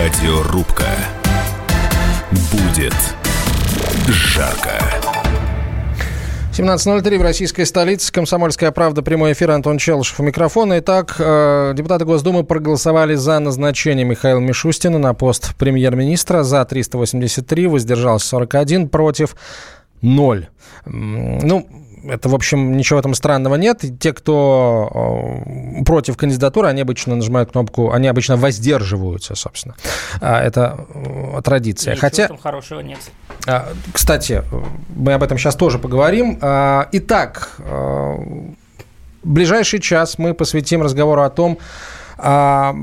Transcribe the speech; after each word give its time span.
Радиорубка. 0.00 0.86
Будет 2.30 2.94
жарко. 4.08 4.80
17.03 6.56 7.18
в 7.18 7.22
российской 7.22 7.64
столице. 7.64 8.10
Комсомольская 8.10 8.70
правда. 8.70 9.02
Прямой 9.02 9.34
эфир. 9.34 9.50
Антон 9.50 9.76
Челышев 9.76 10.18
у 10.18 10.22
микрофона. 10.22 10.78
Итак, 10.78 11.16
э, 11.18 11.74
депутаты 11.76 12.06
Госдумы 12.06 12.44
проголосовали 12.44 13.14
за 13.14 13.40
назначение 13.40 14.06
Михаила 14.06 14.40
Мишустина 14.40 14.98
на 14.98 15.12
пост 15.12 15.54
премьер-министра. 15.56 16.44
За 16.44 16.64
383, 16.64 17.66
воздержался 17.66 18.26
41, 18.26 18.88
против 18.88 19.36
0. 20.00 20.48
Ну, 20.86 21.68
это, 22.04 22.28
в 22.28 22.34
общем, 22.34 22.76
ничего 22.76 22.98
в 22.98 23.00
этом 23.00 23.14
странного 23.14 23.56
нет. 23.56 23.84
те, 23.98 24.12
кто 24.12 25.42
э, 25.46 25.84
против 25.84 26.16
кандидатуры, 26.16 26.68
они 26.68 26.80
обычно 26.80 27.16
нажимают 27.16 27.52
кнопку, 27.52 27.92
они 27.92 28.08
обычно 28.08 28.36
воздерживаются, 28.36 29.34
собственно. 29.34 29.74
А, 30.20 30.42
это 30.42 30.86
э, 30.94 31.40
традиция. 31.42 31.92
Ничего 31.92 32.00
Хотя, 32.00 32.28
там 32.28 32.38
хорошего 32.38 32.80
нет. 32.80 32.98
А, 33.46 33.68
кстати, 33.92 34.42
мы 34.94 35.12
об 35.12 35.22
этом 35.22 35.38
сейчас 35.38 35.56
тоже 35.56 35.78
поговорим. 35.78 36.38
А, 36.40 36.88
итак, 36.92 37.56
э, 37.58 38.16
ближайший 39.22 39.80
час 39.80 40.18
мы 40.18 40.34
посвятим 40.34 40.82
разговору 40.82 41.22
о 41.22 41.30
том, 41.30 41.58
а, 42.22 42.74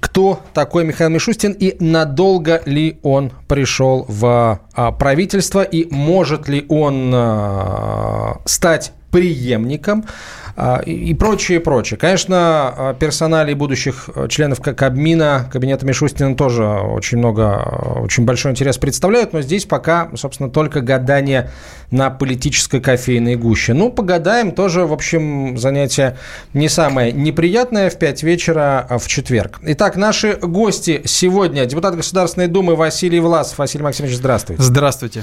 кто 0.00 0.40
такой 0.54 0.84
Михаил 0.84 1.10
Мишустин 1.10 1.52
и 1.52 1.76
надолго 1.82 2.62
ли 2.64 2.98
он 3.02 3.32
пришел 3.48 4.04
в 4.08 4.60
а, 4.74 4.92
правительство 4.92 5.62
и 5.62 5.92
может 5.92 6.48
ли 6.48 6.64
он 6.68 7.12
а, 7.14 8.40
стать 8.44 8.92
преемником? 9.10 10.04
а, 10.04 10.45
и 10.86 11.12
прочее, 11.12 11.60
прочее. 11.60 11.98
Конечно, 11.98 12.36
а, 12.38 12.94
персонали 12.94 13.52
будущих 13.52 14.08
а, 14.14 14.26
членов 14.26 14.60
Кабмина, 14.60 15.50
кабинета 15.52 15.84
Мишустина 15.84 16.34
тоже 16.34 16.64
очень 16.64 17.18
много, 17.18 18.00
очень 18.00 18.24
большой 18.24 18.52
интерес 18.52 18.78
представляют, 18.78 19.34
но 19.34 19.42
здесь 19.42 19.66
пока, 19.66 20.10
собственно, 20.16 20.48
только 20.48 20.80
гадание 20.80 21.50
на 21.90 22.08
политической 22.08 22.80
кофейной 22.80 23.36
гуще. 23.36 23.74
Ну, 23.74 23.90
погадаем, 23.90 24.50
тоже, 24.50 24.86
в 24.86 24.94
общем, 24.94 25.58
занятие 25.58 26.16
не 26.54 26.70
самое 26.70 27.12
неприятное 27.12 27.90
в 27.90 27.98
5 27.98 28.22
вечера 28.22 28.86
в 28.90 29.06
четверг. 29.08 29.58
Итак, 29.62 29.96
наши 29.96 30.38
гости 30.40 31.02
сегодня. 31.04 31.66
Депутат 31.66 31.96
Государственной 31.96 32.48
Думы 32.48 32.76
Василий 32.76 33.20
Власов. 33.20 33.58
Василий 33.58 33.84
Максимович, 33.84 34.16
здравствуйте. 34.16 34.62
Здравствуйте. 34.62 35.22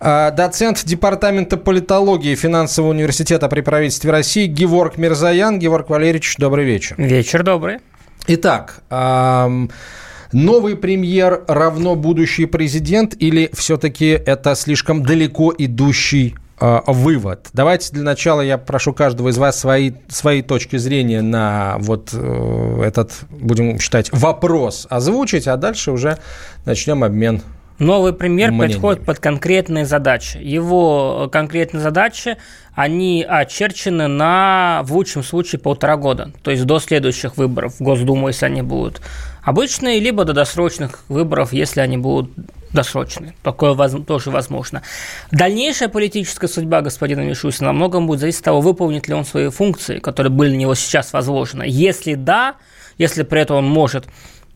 Доцент 0.00 0.84
Департамента 0.84 1.56
политологии 1.56 2.36
Финансового 2.36 2.90
университета 2.90 3.48
при 3.48 3.60
правительстве 3.60 4.12
России 4.12 4.46
Геворг 4.68 4.98
Мирзаян. 4.98 5.58
Геворг 5.58 5.88
Валерьевич, 5.88 6.36
добрый 6.36 6.66
вечер. 6.66 6.94
Вечер 6.98 7.42
добрый. 7.42 7.78
Итак, 8.26 8.82
новый 8.90 10.76
премьер 10.76 11.42
равно 11.48 11.94
будущий 11.94 12.44
президент 12.44 13.14
или 13.18 13.48
все-таки 13.54 14.08
это 14.08 14.54
слишком 14.54 15.02
далеко 15.02 15.54
идущий 15.56 16.34
а, 16.60 16.82
вывод. 16.86 17.48
Давайте 17.54 17.94
для 17.94 18.02
начала 18.02 18.42
я 18.42 18.58
прошу 18.58 18.92
каждого 18.92 19.30
из 19.30 19.38
вас 19.38 19.58
свои, 19.58 19.92
свои 20.08 20.42
точки 20.42 20.76
зрения 20.76 21.22
на 21.22 21.76
вот 21.78 22.10
э, 22.12 22.82
этот, 22.84 23.12
будем 23.30 23.78
считать, 23.78 24.10
вопрос 24.12 24.86
озвучить, 24.90 25.48
а 25.48 25.56
дальше 25.56 25.92
уже 25.92 26.18
начнем 26.66 27.04
обмен 27.04 27.40
Новый 27.78 28.12
премьер 28.12 28.50
мнениями. 28.50 28.72
подходит 28.72 29.04
под 29.04 29.18
конкретные 29.20 29.86
задачи. 29.86 30.38
Его 30.38 31.28
конкретные 31.30 31.80
задачи 31.80 32.36
они 32.74 33.24
очерчены 33.28 34.08
на, 34.08 34.82
в 34.84 34.92
лучшем 34.92 35.22
случае, 35.22 35.60
полтора 35.60 35.96
года, 35.96 36.32
то 36.42 36.50
есть 36.50 36.64
до 36.64 36.78
следующих 36.78 37.36
выборов 37.36 37.74
в 37.78 37.82
Госдуму, 37.82 38.28
если 38.28 38.46
они 38.46 38.62
будут 38.62 39.00
обычные, 39.42 39.98
либо 39.98 40.24
до 40.24 40.32
досрочных 40.32 41.04
выборов, 41.08 41.52
если 41.52 41.80
они 41.80 41.96
будут 41.96 42.30
досрочные. 42.72 43.34
Такое 43.42 43.74
тоже 44.00 44.30
возможно. 44.30 44.82
Дальнейшая 45.30 45.88
политическая 45.88 46.48
судьба 46.48 46.82
господина 46.82 47.20
Мишустина 47.20 47.68
во 47.68 47.72
многом 47.72 48.06
будет 48.06 48.20
зависеть 48.20 48.40
от 48.40 48.44
того, 48.46 48.60
выполнит 48.60 49.08
ли 49.08 49.14
он 49.14 49.24
свои 49.24 49.48
функции, 49.48 49.98
которые 49.98 50.30
были 50.30 50.50
на 50.50 50.58
него 50.58 50.74
сейчас 50.74 51.12
возложены. 51.12 51.64
Если 51.66 52.14
да, 52.14 52.56
если 52.98 53.22
при 53.22 53.40
этом 53.40 53.56
он 53.56 53.66
может 53.66 54.06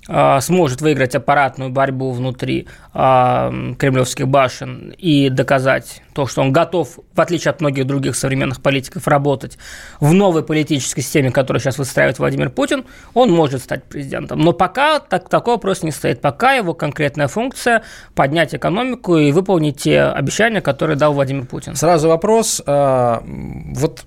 сможет 0.07 0.81
выиграть 0.81 1.15
аппаратную 1.15 1.71
борьбу 1.71 2.11
внутри 2.11 2.67
э, 2.93 3.75
кремлевских 3.79 4.27
башен 4.27 4.93
и 4.99 5.29
доказать 5.29 6.03
то, 6.13 6.27
что 6.27 6.43
он 6.43 6.53
готов, 6.53 6.99
в 7.15 7.21
отличие 7.21 7.51
от 7.51 7.61
многих 7.61 7.87
других 7.87 8.17
современных 8.17 8.61
политиков, 8.61 9.07
работать 9.07 9.59
в 10.01 10.13
новой 10.13 10.43
политической 10.43 11.03
системе, 11.03 11.31
которую 11.31 11.61
сейчас 11.61 11.79
выстраивает 11.79 12.19
Владимир 12.19 12.51
Путин, 12.51 12.85
он 13.15 13.31
может 13.31 13.63
стать 13.63 13.85
президентом. 13.85 14.41
Но 14.41 14.53
пока 14.53 14.99
так, 14.99 15.29
такой 15.29 15.55
вопрос 15.55 15.83
не 15.83 15.93
стоит. 15.93 16.21
Пока 16.21 16.55
его 16.55 16.75
конкретная 16.75 17.29
функция– 17.29 17.83
поднять 18.15 18.55
экономику 18.55 19.17
и 19.17 19.33
выполнить 19.33 19.79
те 19.79 20.03
обещания, 20.03 20.61
которые 20.61 20.97
дал 20.97 21.15
Владимир 21.15 21.47
Путин. 21.47 21.77
Сразу 21.77 22.09
вопрос. 22.09 22.61
А, 22.67 23.23
вот 23.25 24.05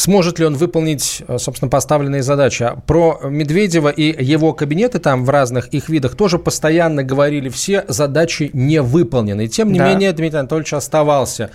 сможет 0.00 0.38
ли 0.38 0.46
он 0.46 0.54
выполнить, 0.54 1.22
э, 1.28 1.36
собственно, 1.38 1.68
поставленные 1.68 2.22
задачи. 2.22 2.70
Про 2.86 3.20
Медведева 3.22 3.90
и 3.90 4.24
его 4.24 4.54
кабинеты 4.54 4.98
там 4.98 5.26
в 5.26 5.30
разных 5.30 5.68
их 5.68 5.90
видах 5.90 6.14
тоже 6.14 6.38
постоянно 6.38 7.02
говорили 7.02 7.50
все, 7.50 7.84
задачи 7.86 8.50
не 8.54 8.80
выполнены. 8.80 9.44
И 9.44 9.48
тем 9.48 9.72
не 9.72 9.78
да. 9.78 9.88
менее 9.88 10.12
Дмитрий 10.12 10.38
Анатольевич 10.38 10.72
оставался 10.72 11.44
а, 11.44 11.50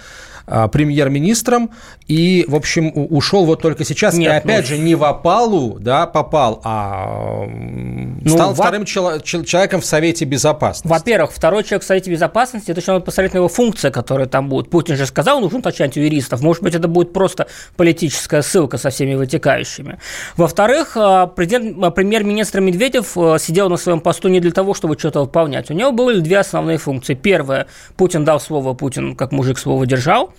премьер-министром 0.45 1.72
и, 2.07 2.45
в 2.47 2.56
общем, 2.56 2.91
ушел 2.94 3.45
вот 3.45 3.61
только 3.61 3.83
сейчас. 3.83 4.13
Нет, 4.13 4.31
и 4.31 4.35
опять 4.35 4.69
ну... 4.69 4.75
же, 4.75 4.78
не 4.78 4.95
в 4.95 5.03
опалу, 5.03 5.78
да, 5.79 6.06
попал, 6.06 6.61
а 6.63 7.45
ну, 7.47 8.29
стал 8.29 8.50
во... 8.53 8.63
вторым 8.63 8.85
чело- 8.85 9.19
человеком 9.19 9.81
в 9.81 9.85
Совете 9.85 10.25
Безопасности. 10.25 10.88
Во-первых, 10.88 11.31
второй 11.31 11.63
человек 11.63 11.84
в 11.84 11.88
Совете 11.88 12.11
Безопасности, 12.11 12.72
это 12.72 12.79
еще 12.79 12.94
надо 12.94 13.05
посмотреть 13.05 13.34
на 13.34 13.38
его 13.39 13.47
функции, 13.47 13.89
которые 13.89 14.28
там 14.28 14.50
будут. 14.50 14.69
Путин 14.69 14.97
же 14.97 15.05
сказал, 15.07 15.39
нужно 15.39 15.59
уточнять 15.59 15.95
юристов. 15.95 16.41
Может 16.41 16.61
быть, 16.61 16.75
это 16.75 16.88
будет 16.88 17.11
просто 17.11 17.47
политическая 17.75 18.44
ссылка 18.44 18.78
со 18.78 18.91
всеми 18.91 19.16
вытекающими. 19.16 19.97
Во-вторых, 20.38 20.95
а, 20.95 21.23
а, 21.23 21.28
премьер-министр 21.28 22.61
Медведев 22.61 23.17
сидел 23.41 23.69
на 23.69 23.78
своем 23.78 24.00
посту 24.00 24.28
не 24.28 24.39
для 24.39 24.51
того, 24.51 24.75
чтобы 24.75 24.97
что-то 24.97 25.22
выполнять. 25.22 25.72
У 25.72 25.73
него 25.73 25.91
были 25.91 26.19
две 26.19 26.38
основные 26.38 26.78
функции. 26.78 27.16
Первое, 27.16 27.66
Путин 27.97 28.25
дал 28.25 28.39
слово, 28.39 28.75
Путин 28.75 29.16
как 29.16 29.31
мужик 29.31 29.57
слово 29.57 29.88
держал. 29.88 30.34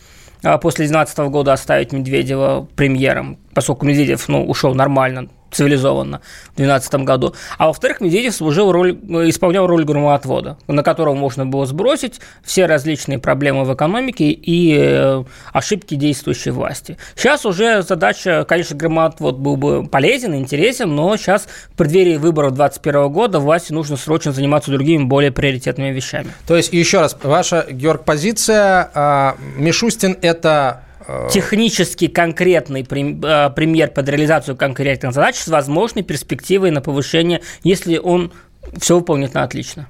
А 0.46 0.58
после 0.58 0.86
2012 0.86 1.18
года 1.30 1.52
оставить 1.52 1.90
Медведева 1.90 2.68
премьером, 2.76 3.36
поскольку 3.52 3.84
Медведев 3.84 4.28
ну, 4.28 4.46
ушел 4.46 4.74
нормально, 4.74 5.28
цивилизованно 5.56 6.20
в 6.52 6.56
2012 6.56 6.94
году. 6.96 7.34
А 7.58 7.68
во-вторых, 7.68 8.00
Медведев 8.00 8.34
служил 8.34 8.72
роль, 8.72 8.92
исполнял 9.28 9.66
роль 9.66 9.84
громоотвода, 9.84 10.58
на 10.68 10.82
которого 10.82 11.14
можно 11.14 11.46
было 11.46 11.66
сбросить 11.66 12.20
все 12.44 12.66
различные 12.66 13.18
проблемы 13.18 13.64
в 13.64 13.74
экономике 13.74 14.30
и 14.30 14.76
э, 14.78 15.24
ошибки 15.52 15.94
действующей 15.94 16.50
власти. 16.50 16.98
Сейчас 17.16 17.46
уже 17.46 17.82
задача, 17.82 18.44
конечно, 18.46 18.76
громоотвод 18.76 19.38
был 19.38 19.56
бы 19.56 19.86
полезен, 19.86 20.34
интересен, 20.34 20.94
но 20.94 21.16
сейчас 21.16 21.48
в 21.72 21.76
преддверии 21.76 22.16
выборов 22.16 22.52
2021 22.52 23.12
года 23.12 23.40
власти 23.40 23.72
нужно 23.72 23.96
срочно 23.96 24.32
заниматься 24.32 24.70
другими, 24.70 25.04
более 25.04 25.32
приоритетными 25.32 25.90
вещами. 25.90 26.28
То 26.46 26.56
есть, 26.56 26.72
еще 26.72 27.00
раз, 27.00 27.16
ваша, 27.22 27.66
Георг, 27.70 28.04
позиция, 28.04 28.90
а, 28.94 29.36
Мишустин– 29.56 30.16
это 30.20 30.82
Э, 30.95 30.95
технически 31.30 32.08
конкретный 32.08 32.82
э, 32.82 33.50
премьер 33.50 33.90
под 33.90 34.08
реализацию 34.08 34.56
конкретных 34.56 35.12
задач 35.12 35.36
с 35.36 35.48
возможной 35.48 36.02
перспективой 36.02 36.70
на 36.70 36.80
повышение, 36.80 37.42
если 37.62 37.98
он 37.98 38.32
все 38.78 38.96
выполнит 38.96 39.34
на 39.34 39.42
отлично. 39.42 39.88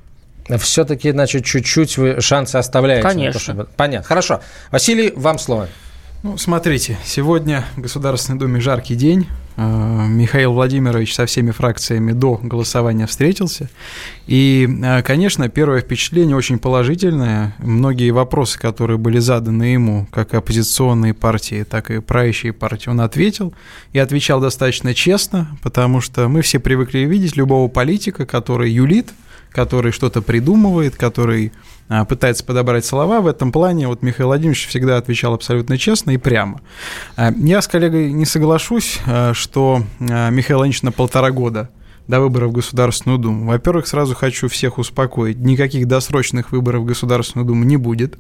Все-таки, 0.59 1.11
значит, 1.11 1.45
чуть-чуть 1.45 1.97
вы 1.99 2.21
шансы 2.21 2.57
оставляете. 2.57 3.03
Конечно. 3.03 3.33
То, 3.33 3.39
чтобы... 3.39 3.69
Понятно. 3.77 4.07
Хорошо. 4.07 4.41
Василий, 4.71 5.13
вам 5.17 5.39
слово. 5.39 5.69
Ну, 6.27 6.37
смотрите, 6.39 6.99
сегодня 7.05 7.65
в 7.77 7.83
Государственной 7.83 8.37
Думе 8.37 8.61
жаркий 8.61 8.97
день. 8.97 9.29
Э, 9.57 10.07
Михаил 10.09 10.55
Владимирович 10.55 11.15
со 11.15 11.25
всеми 11.25 11.53
фракциями 11.53 12.11
до 12.11 12.41
голосования 12.43 13.07
встретился. 13.07 13.71
И, 14.27 14.69
э, 14.83 15.03
конечно, 15.03 15.49
первое 15.49 15.83
впечатление 15.83 16.35
очень 16.35 16.59
положительное. 16.59 17.55
Многие 17.59 18.11
вопросы, 18.11 18.59
которые 18.59 18.99
были 18.99 19.21
заданы 19.21 19.63
ему, 19.63 20.09
как 20.11 20.35
оппозиционные 20.35 21.15
партии, 21.15 21.63
так 21.63 21.93
и 21.93 22.01
правящие 22.01 22.53
партии, 22.53 22.89
он 22.89 23.03
ответил. 23.03 23.55
И 23.93 24.01
отвечал 24.01 24.41
достаточно 24.41 24.95
честно, 24.95 25.57
потому 25.63 26.01
что 26.01 26.27
мы 26.27 26.43
все 26.43 26.59
привыкли 26.59 27.07
видеть 27.07 27.37
любого 27.37 27.69
политика, 27.69 28.27
который 28.27 28.73
юлит, 28.73 29.11
который 29.57 29.91
что-то 29.91 30.21
придумывает, 30.21 30.97
который 30.97 31.51
а, 31.89 32.05
пытается 32.05 32.45
подобрать 32.45 32.85
слова. 32.85 33.23
В 33.23 33.27
этом 33.27 33.53
плане 33.53 33.89
вот 33.89 34.03
Михаил 34.03 34.29
Владимирович 34.29 34.69
всегда 34.69 34.99
отвечал 34.99 35.33
абсолютно 35.33 35.79
честно 35.79 36.11
и 36.11 36.19
прямо. 36.19 36.61
А, 37.17 37.33
я 37.35 37.63
с 37.63 37.67
коллегой 37.67 38.13
не 38.13 38.27
соглашусь, 38.27 39.01
а, 39.07 39.33
что 39.33 39.83
Михаил 39.99 40.59
Владимирович 40.59 40.83
на 40.83 40.93
полтора 40.93 41.31
года 41.31 41.71
до 42.07 42.21
выборов 42.21 42.51
в 42.51 42.53
Государственную 42.53 43.19
Думу. 43.19 43.47
Во-первых, 43.47 43.87
сразу 43.87 44.15
хочу 44.15 44.49
всех 44.49 44.77
успокоить, 44.77 45.39
никаких 45.39 45.89
досрочных 45.89 46.53
выборов 46.53 46.83
в 46.83 46.85
Государственную 46.85 47.47
Думу 47.47 47.65
не 47.65 47.79
будет. 47.79 48.19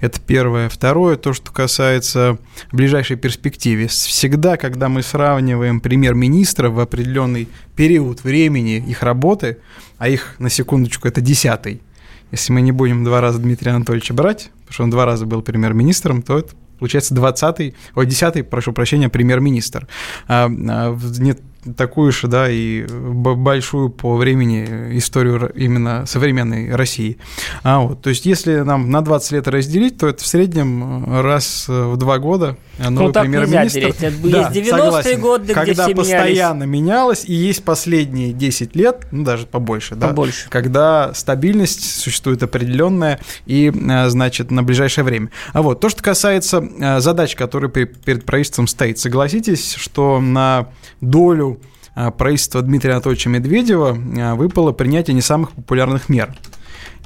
Это 0.00 0.18
первое. 0.20 0.68
Второе, 0.68 1.16
то, 1.16 1.32
что 1.32 1.52
касается 1.52 2.38
ближайшей 2.72 3.16
перспективы. 3.16 3.86
Всегда, 3.88 4.56
когда 4.56 4.88
мы 4.88 5.02
сравниваем 5.02 5.80
премьер-министра 5.80 6.70
в 6.70 6.80
определенный 6.80 7.48
период 7.76 8.24
времени 8.24 8.76
их 8.76 9.02
работы, 9.02 9.58
а 9.98 10.08
их, 10.08 10.36
на 10.38 10.48
секундочку, 10.48 11.06
это 11.06 11.20
десятый, 11.20 11.82
если 12.30 12.52
мы 12.52 12.62
не 12.62 12.72
будем 12.72 13.04
два 13.04 13.20
раза 13.20 13.38
Дмитрия 13.38 13.72
Анатольевича 13.72 14.14
брать, 14.14 14.50
потому 14.60 14.72
что 14.72 14.82
он 14.84 14.90
два 14.90 15.04
раза 15.04 15.26
был 15.26 15.42
премьер-министром, 15.42 16.22
то 16.22 16.38
это 16.38 16.54
получается 16.78 17.14
20-й, 17.14 17.74
ой, 17.94 18.06
10-й, 18.06 18.42
прошу 18.42 18.72
прощения, 18.72 19.08
премьер-министр. 19.10 19.86
А, 20.28 20.48
а, 20.48 20.98
нет 21.18 21.40
такую 21.76 22.12
же, 22.12 22.26
да, 22.26 22.50
и 22.50 22.86
большую 22.86 23.90
по 23.90 24.16
времени 24.16 24.96
историю 24.98 25.50
именно 25.54 26.06
современной 26.06 26.74
России. 26.74 27.18
А 27.62 27.80
вот, 27.80 28.02
то 28.02 28.10
есть, 28.10 28.26
если 28.26 28.60
нам 28.60 28.90
на 28.90 29.02
20 29.02 29.32
лет 29.32 29.48
разделить, 29.48 29.98
то 29.98 30.08
это 30.08 30.22
в 30.22 30.26
среднем 30.26 31.04
э, 31.04 31.20
раз 31.20 31.66
в 31.68 31.96
два 31.96 32.18
года 32.18 32.56
новый 32.78 33.08
ну, 33.08 33.20
премьер-министр. 33.20 33.94
Да, 34.00 34.50
есть 34.50 34.70
90-е 34.70 35.16
годы, 35.16 35.54
когда 35.54 35.84
где 35.84 35.94
постоянно 35.94 36.64
менялось, 36.64 37.24
и 37.24 37.34
есть 37.34 37.64
последние 37.64 38.32
10 38.32 38.74
лет, 38.76 39.06
ну 39.10 39.24
даже 39.24 39.46
побольше, 39.46 39.96
побольше. 39.96 40.44
да, 40.44 40.50
когда 40.50 41.14
стабильность 41.14 42.00
существует 42.00 42.42
определенная 42.42 43.20
и, 43.46 43.70
э, 43.70 44.08
значит, 44.08 44.50
на 44.50 44.62
ближайшее 44.62 45.04
время. 45.04 45.30
А 45.52 45.62
вот, 45.62 45.80
то, 45.80 45.88
что 45.88 46.02
касается 46.02 46.58
э, 46.58 47.00
задач, 47.00 47.34
которые 47.34 47.70
перед 47.70 48.24
правительством 48.24 48.66
стоит, 48.66 48.98
согласитесь, 48.98 49.74
что 49.74 50.20
на 50.20 50.68
долю 51.00 51.50
а, 51.50 51.59
правительства 51.94 52.62
Дмитрия 52.62 52.92
Анатольевича 52.92 53.28
Медведева 53.28 53.96
а, 54.18 54.34
выпало 54.34 54.72
принятие 54.72 55.14
не 55.14 55.22
самых 55.22 55.52
популярных 55.52 56.08
мер. 56.08 56.34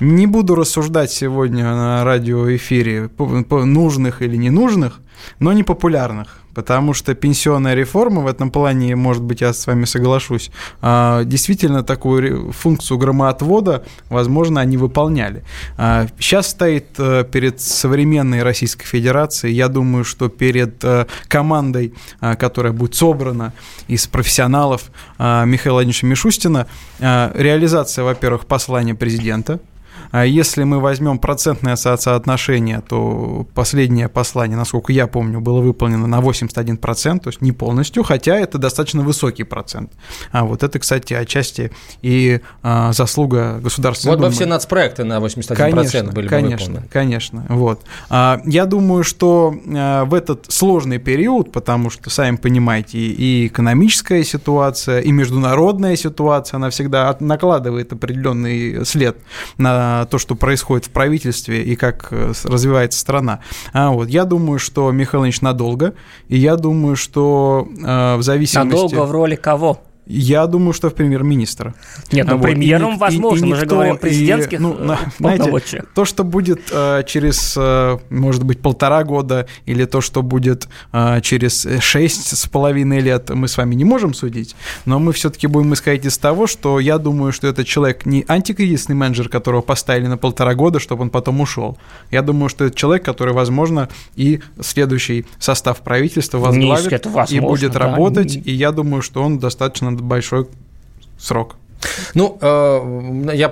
Не 0.00 0.26
буду 0.26 0.54
рассуждать 0.54 1.10
сегодня 1.10 1.64
на 1.64 2.04
радиоэфире 2.04 3.10
нужных 3.48 4.22
или 4.22 4.36
ненужных, 4.36 5.00
но 5.38 5.52
непопулярных 5.52 6.43
потому 6.54 6.94
что 6.94 7.14
пенсионная 7.14 7.74
реформа 7.74 8.22
в 8.22 8.26
этом 8.26 8.50
плане, 8.50 8.96
может 8.96 9.22
быть, 9.22 9.40
я 9.40 9.52
с 9.52 9.66
вами 9.66 9.84
соглашусь, 9.84 10.50
а, 10.80 11.24
действительно 11.24 11.82
такую 11.82 12.52
функцию 12.52 12.98
громоотвода, 12.98 13.84
возможно, 14.08 14.60
они 14.60 14.76
выполняли. 14.76 15.44
Сейчас 16.18 16.46
а, 16.46 16.50
стоит 16.50 16.86
э, 16.98 17.24
перед 17.30 17.60
современной 17.60 18.42
Российской 18.42 18.86
Федерацией, 18.86 19.54
я 19.54 19.68
думаю, 19.68 20.04
что 20.04 20.28
перед 20.28 20.82
э, 20.84 21.06
командой, 21.28 21.94
а, 22.20 22.36
которая 22.36 22.72
будет 22.72 22.94
собрана 22.94 23.52
из 23.88 24.06
профессионалов 24.06 24.90
Михаила 25.18 25.74
Владимировича 25.76 26.06
Мишустина, 26.06 26.66
реализация, 27.00 28.04
во-первых, 28.04 28.46
послания 28.46 28.94
президента– 28.94 29.60
а 30.14 30.24
если 30.24 30.62
мы 30.62 30.78
возьмем 30.78 31.18
процентное 31.18 31.74
соотношение, 31.74 32.80
то 32.88 33.48
последнее 33.52 34.08
послание, 34.08 34.56
насколько 34.56 34.92
я 34.92 35.08
помню, 35.08 35.40
было 35.40 35.60
выполнено 35.60 36.06
на 36.06 36.20
81%, 36.20 37.18
то 37.18 37.30
есть 37.30 37.40
не 37.40 37.50
полностью, 37.50 38.04
хотя 38.04 38.36
это 38.36 38.58
достаточно 38.58 39.02
высокий 39.02 39.42
процент. 39.42 39.90
А 40.30 40.44
вот 40.44 40.62
это, 40.62 40.78
кстати, 40.78 41.14
отчасти 41.14 41.72
и 42.02 42.40
а, 42.62 42.92
заслуга 42.92 43.58
государства. 43.60 44.10
Вот 44.10 44.20
бы 44.20 44.30
все 44.30 44.46
нацпроекты 44.46 45.02
на 45.02 45.18
81% 45.18 45.56
конечно, 45.56 46.12
были 46.12 46.28
конечно, 46.28 46.66
выполнены. 46.66 46.88
Конечно, 46.92 47.46
вот. 47.48 47.80
А, 48.08 48.40
я 48.44 48.66
думаю, 48.66 49.02
что 49.02 49.52
а, 49.66 50.04
в 50.04 50.14
этот 50.14 50.46
сложный 50.48 50.98
период, 50.98 51.50
потому 51.50 51.90
что, 51.90 52.08
сами 52.08 52.36
понимаете, 52.36 52.98
и 52.98 53.48
экономическая 53.48 54.22
ситуация, 54.22 55.00
и 55.00 55.10
международная 55.10 55.96
ситуация, 55.96 56.58
она 56.58 56.70
всегда 56.70 57.16
накладывает 57.18 57.92
определенный 57.92 58.86
след 58.86 59.16
на 59.58 60.03
то, 60.06 60.18
что 60.18 60.34
происходит 60.34 60.86
в 60.86 60.90
правительстве 60.90 61.62
и 61.62 61.76
как 61.76 62.08
э, 62.10 62.32
развивается 62.44 62.98
страна. 62.98 63.40
А 63.72 63.90
вот, 63.90 64.08
я 64.08 64.24
думаю, 64.24 64.58
что 64.58 64.90
Михаил 64.90 65.24
Ильич 65.24 65.40
надолго, 65.40 65.94
и 66.28 66.36
я 66.36 66.56
думаю, 66.56 66.96
что 66.96 67.68
э, 67.68 68.16
в 68.16 68.22
зависимости... 68.22 68.68
Надолго 68.68 69.06
в 69.06 69.10
роли 69.10 69.36
кого? 69.36 69.80
Я 70.06 70.46
думаю, 70.46 70.74
что 70.74 70.90
в 70.90 70.94
премьер-министра. 70.94 71.74
Нет, 72.12 72.26
ну 72.26 72.36
вот. 72.36 72.42
премьером 72.42 72.96
и, 72.96 72.98
возможно, 72.98 73.44
и, 73.44 73.48
и 73.48 73.50
мы 73.50 73.56
же 73.56 73.66
говорим 73.66 73.96
президентских 73.96 74.58
и, 74.58 74.62
ну, 74.62 74.74
на, 74.74 74.98
знаете, 75.18 75.84
То, 75.94 76.04
что 76.04 76.24
будет 76.24 76.60
э, 76.70 77.02
через, 77.06 77.54
э, 77.56 77.98
может 78.10 78.44
быть, 78.44 78.60
полтора 78.60 79.02
года, 79.04 79.46
или 79.64 79.86
то, 79.86 80.02
что 80.02 80.22
будет 80.22 80.68
э, 80.92 81.20
через 81.22 81.66
шесть 81.80 82.36
с 82.36 82.46
половиной 82.46 83.00
лет, 83.00 83.30
мы 83.30 83.48
с 83.48 83.56
вами 83.56 83.74
не 83.74 83.84
можем 83.84 84.12
судить, 84.12 84.54
но 84.84 84.98
мы 84.98 85.12
все-таки 85.14 85.46
будем 85.46 85.72
исходить 85.72 86.04
из 86.04 86.18
того, 86.18 86.46
что 86.46 86.80
я 86.80 86.98
думаю, 86.98 87.32
что 87.32 87.46
этот 87.46 87.66
человек 87.66 88.04
не 88.04 88.26
антикризисный 88.28 88.94
менеджер, 88.94 89.30
которого 89.30 89.62
поставили 89.62 90.06
на 90.06 90.18
полтора 90.18 90.54
года, 90.54 90.80
чтобы 90.80 91.02
он 91.02 91.10
потом 91.10 91.40
ушел. 91.40 91.78
Я 92.10 92.20
думаю, 92.20 92.50
что 92.50 92.66
это 92.66 92.76
человек, 92.76 93.04
который, 93.04 93.32
возможно, 93.32 93.88
и 94.16 94.40
следующий 94.60 95.24
состав 95.38 95.78
правительства 95.78 96.38
возглавит 96.38 97.06
и 97.30 97.40
будет 97.40 97.72
да. 97.72 97.78
работать, 97.78 98.36
и 98.36 98.52
я 98.52 98.70
думаю, 98.70 99.00
что 99.00 99.22
он 99.22 99.38
достаточно 99.38 99.93
большой 100.00 100.46
срок. 101.18 101.56
Ну, 102.14 102.38
э, 102.40 103.30
я 103.34 103.50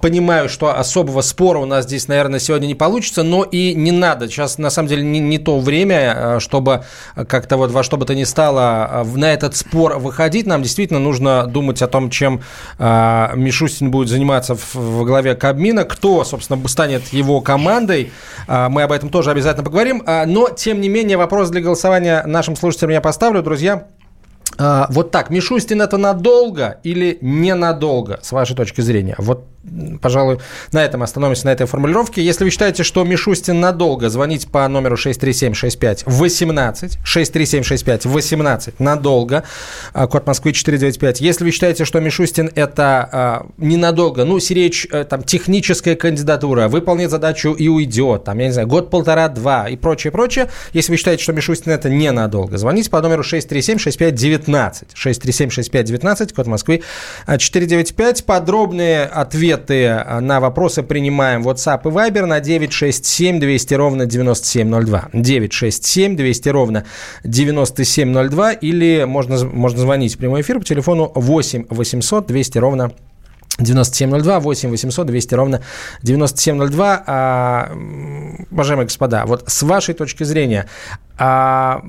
понимаю, 0.00 0.48
что 0.48 0.76
особого 0.76 1.20
спора 1.20 1.60
у 1.60 1.64
нас 1.64 1.84
здесь, 1.84 2.08
наверное, 2.08 2.40
сегодня 2.40 2.66
не 2.66 2.74
получится, 2.74 3.22
но 3.22 3.44
и 3.44 3.72
не 3.72 3.92
надо. 3.92 4.28
Сейчас, 4.28 4.58
на 4.58 4.68
самом 4.68 4.88
деле, 4.88 5.04
не, 5.04 5.20
не 5.20 5.38
то 5.38 5.60
время, 5.60 6.14
э, 6.16 6.40
чтобы 6.40 6.84
как-то 7.14 7.56
вот 7.56 7.70
во 7.70 7.84
что 7.84 7.96
бы 7.96 8.04
то 8.04 8.14
ни 8.14 8.24
стало 8.24 9.04
э, 9.04 9.16
на 9.16 9.32
этот 9.32 9.54
спор 9.54 9.98
выходить. 9.98 10.44
Нам 10.44 10.62
действительно 10.62 10.98
нужно 10.98 11.46
думать 11.46 11.80
о 11.82 11.86
том, 11.86 12.10
чем 12.10 12.40
Мишустин 12.78 13.90
будет 13.90 14.08
заниматься 14.08 14.56
в, 14.56 15.04
главе 15.04 15.36
Кабмина, 15.36 15.84
кто, 15.84 16.24
собственно, 16.24 16.66
станет 16.68 17.08
его 17.12 17.40
командой. 17.40 18.12
Мы 18.48 18.82
об 18.82 18.92
этом 18.92 19.08
тоже 19.08 19.30
обязательно 19.30 19.64
поговорим. 19.64 20.02
Но, 20.06 20.48
тем 20.50 20.80
не 20.80 20.88
менее, 20.88 21.16
вопрос 21.16 21.50
для 21.50 21.60
голосования 21.60 22.24
нашим 22.26 22.56
слушателям 22.56 22.90
я 22.90 23.00
поставлю, 23.00 23.42
друзья. 23.42 23.86
А, 24.58 24.86
вот 24.90 25.10
так, 25.10 25.30
Мишустин 25.30 25.82
это 25.82 25.96
надолго 25.96 26.78
или 26.82 27.18
ненадолго, 27.20 28.18
с 28.22 28.32
вашей 28.32 28.56
точки 28.56 28.80
зрения? 28.80 29.14
Вот 29.18 29.44
пожалуй, 30.00 30.38
на 30.72 30.84
этом 30.84 31.02
остановимся, 31.02 31.46
на 31.46 31.50
этой 31.50 31.66
формулировке. 31.66 32.22
Если 32.22 32.44
вы 32.44 32.50
считаете, 32.50 32.82
что 32.82 33.04
Мишустин 33.04 33.60
надолго, 33.60 34.08
звоните 34.08 34.48
по 34.48 34.66
номеру 34.68 34.96
6376518, 34.96 36.98
6376518, 37.04 38.74
надолго, 38.78 39.44
а, 39.92 40.06
код 40.06 40.26
Москвы 40.26 40.52
495. 40.52 41.20
Если 41.20 41.44
вы 41.44 41.50
считаете, 41.52 41.84
что 41.84 42.00
Мишустин 42.00 42.50
это 42.54 43.08
а, 43.12 43.46
ненадолго, 43.56 44.24
ну, 44.24 44.38
речь, 44.50 44.86
э, 44.90 45.04
там, 45.04 45.22
техническая 45.22 45.94
кандидатура, 45.94 46.68
выполнит 46.68 47.10
задачу 47.10 47.52
и 47.52 47.68
уйдет, 47.68 48.24
там, 48.24 48.38
я 48.38 48.46
не 48.46 48.52
знаю, 48.52 48.68
год, 48.68 48.90
полтора, 48.90 49.28
два 49.28 49.68
и 49.68 49.76
прочее, 49.76 50.10
прочее. 50.10 50.50
Если 50.72 50.92
вы 50.92 50.98
считаете, 50.98 51.22
что 51.22 51.32
Мишустин 51.32 51.72
это 51.72 51.88
ненадолго, 51.88 52.58
звоните 52.58 52.90
по 52.90 53.00
номеру 53.00 53.22
6376519, 53.22 54.94
6376519, 54.94 56.34
код 56.34 56.46
Москвы 56.46 56.82
495. 57.26 58.20
А, 58.20 58.24
Подробные 58.24 59.04
ответы 59.04 59.51
ответы 59.52 59.86
а, 59.86 60.20
на 60.20 60.40
вопросы 60.40 60.82
принимаем 60.82 61.46
WhatsApp 61.46 61.82
и 61.84 61.88
Viber 61.88 62.26
на 62.26 62.40
967 62.40 63.40
200 63.40 63.74
ровно 63.74 64.06
9702. 64.06 65.08
967 65.12 66.16
200 66.16 66.48
ровно 66.48 66.84
9702 67.24 68.52
или 68.52 69.04
можно, 69.04 69.44
можно 69.44 69.80
звонить 69.80 70.14
в 70.14 70.18
прямой 70.18 70.40
эфир 70.42 70.58
по 70.58 70.64
телефону 70.64 71.10
8 71.14 71.66
800 71.68 72.26
200 72.26 72.58
ровно 72.58 72.92
9702, 73.58 74.40
8 74.40 74.70
800, 74.70 75.06
200 75.06 75.34
ровно 75.34 75.60
9702. 76.02 77.04
А, 77.06 77.72
уважаемые 78.50 78.86
господа, 78.86 79.24
вот 79.26 79.44
с 79.46 79.62
вашей 79.62 79.94
точки 79.94 80.24
зрения, 80.24 80.68
а, 81.18 81.82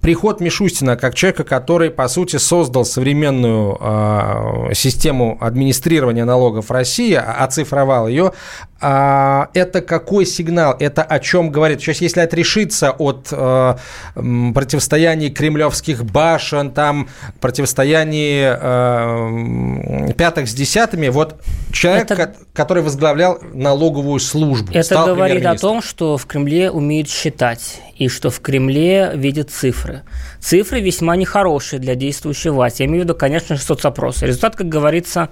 приход 0.00 0.40
Мишустина 0.40 0.96
как 0.96 1.14
человека, 1.14 1.44
который, 1.44 1.90
по 1.90 2.08
сути, 2.08 2.36
создал 2.36 2.84
современную 2.84 3.76
а, 3.80 4.70
систему 4.74 5.38
администрирования 5.40 6.24
налогов 6.24 6.70
России, 6.70 7.14
оцифровал 7.14 8.08
ее, 8.08 8.32
а, 8.86 9.48
это 9.54 9.80
какой 9.80 10.26
сигнал? 10.26 10.76
Это 10.78 11.02
о 11.02 11.18
чем 11.18 11.50
говорит? 11.50 11.80
Сейчас, 11.80 12.02
если 12.02 12.20
отрешиться 12.20 12.90
от 12.90 13.28
а, 13.32 13.78
противостояния 14.14 15.30
кремлевских 15.30 16.04
башен, 16.04 16.70
там, 16.70 17.08
противостояния 17.40 18.58
а, 18.60 20.12
пятых 20.18 20.48
с 20.48 20.52
десятыми, 20.52 21.08
вот 21.08 21.40
человек, 21.72 22.10
это... 22.10 22.34
который 22.52 22.82
возглавлял 22.82 23.38
налоговую 23.54 24.20
службу, 24.20 24.70
Это 24.74 25.06
говорит 25.06 25.46
о 25.46 25.56
том, 25.56 25.80
что 25.80 26.18
в 26.18 26.26
Кремле 26.26 26.70
умеют 26.70 27.08
считать 27.08 27.80
и 27.96 28.08
что 28.08 28.28
в 28.28 28.40
Кремле 28.40 28.63
видят 28.70 29.50
цифры. 29.50 30.02
Цифры 30.40 30.80
весьма 30.80 31.16
нехорошие 31.16 31.80
для 31.80 31.94
действующей 31.94 32.50
власти. 32.50 32.82
Я 32.82 32.86
имею 32.86 33.02
в 33.02 33.04
виду, 33.04 33.14
конечно 33.14 33.56
же, 33.56 33.62
соцопросы. 33.62 34.26
Результат, 34.26 34.56
как 34.56 34.68
говорится, 34.68 35.30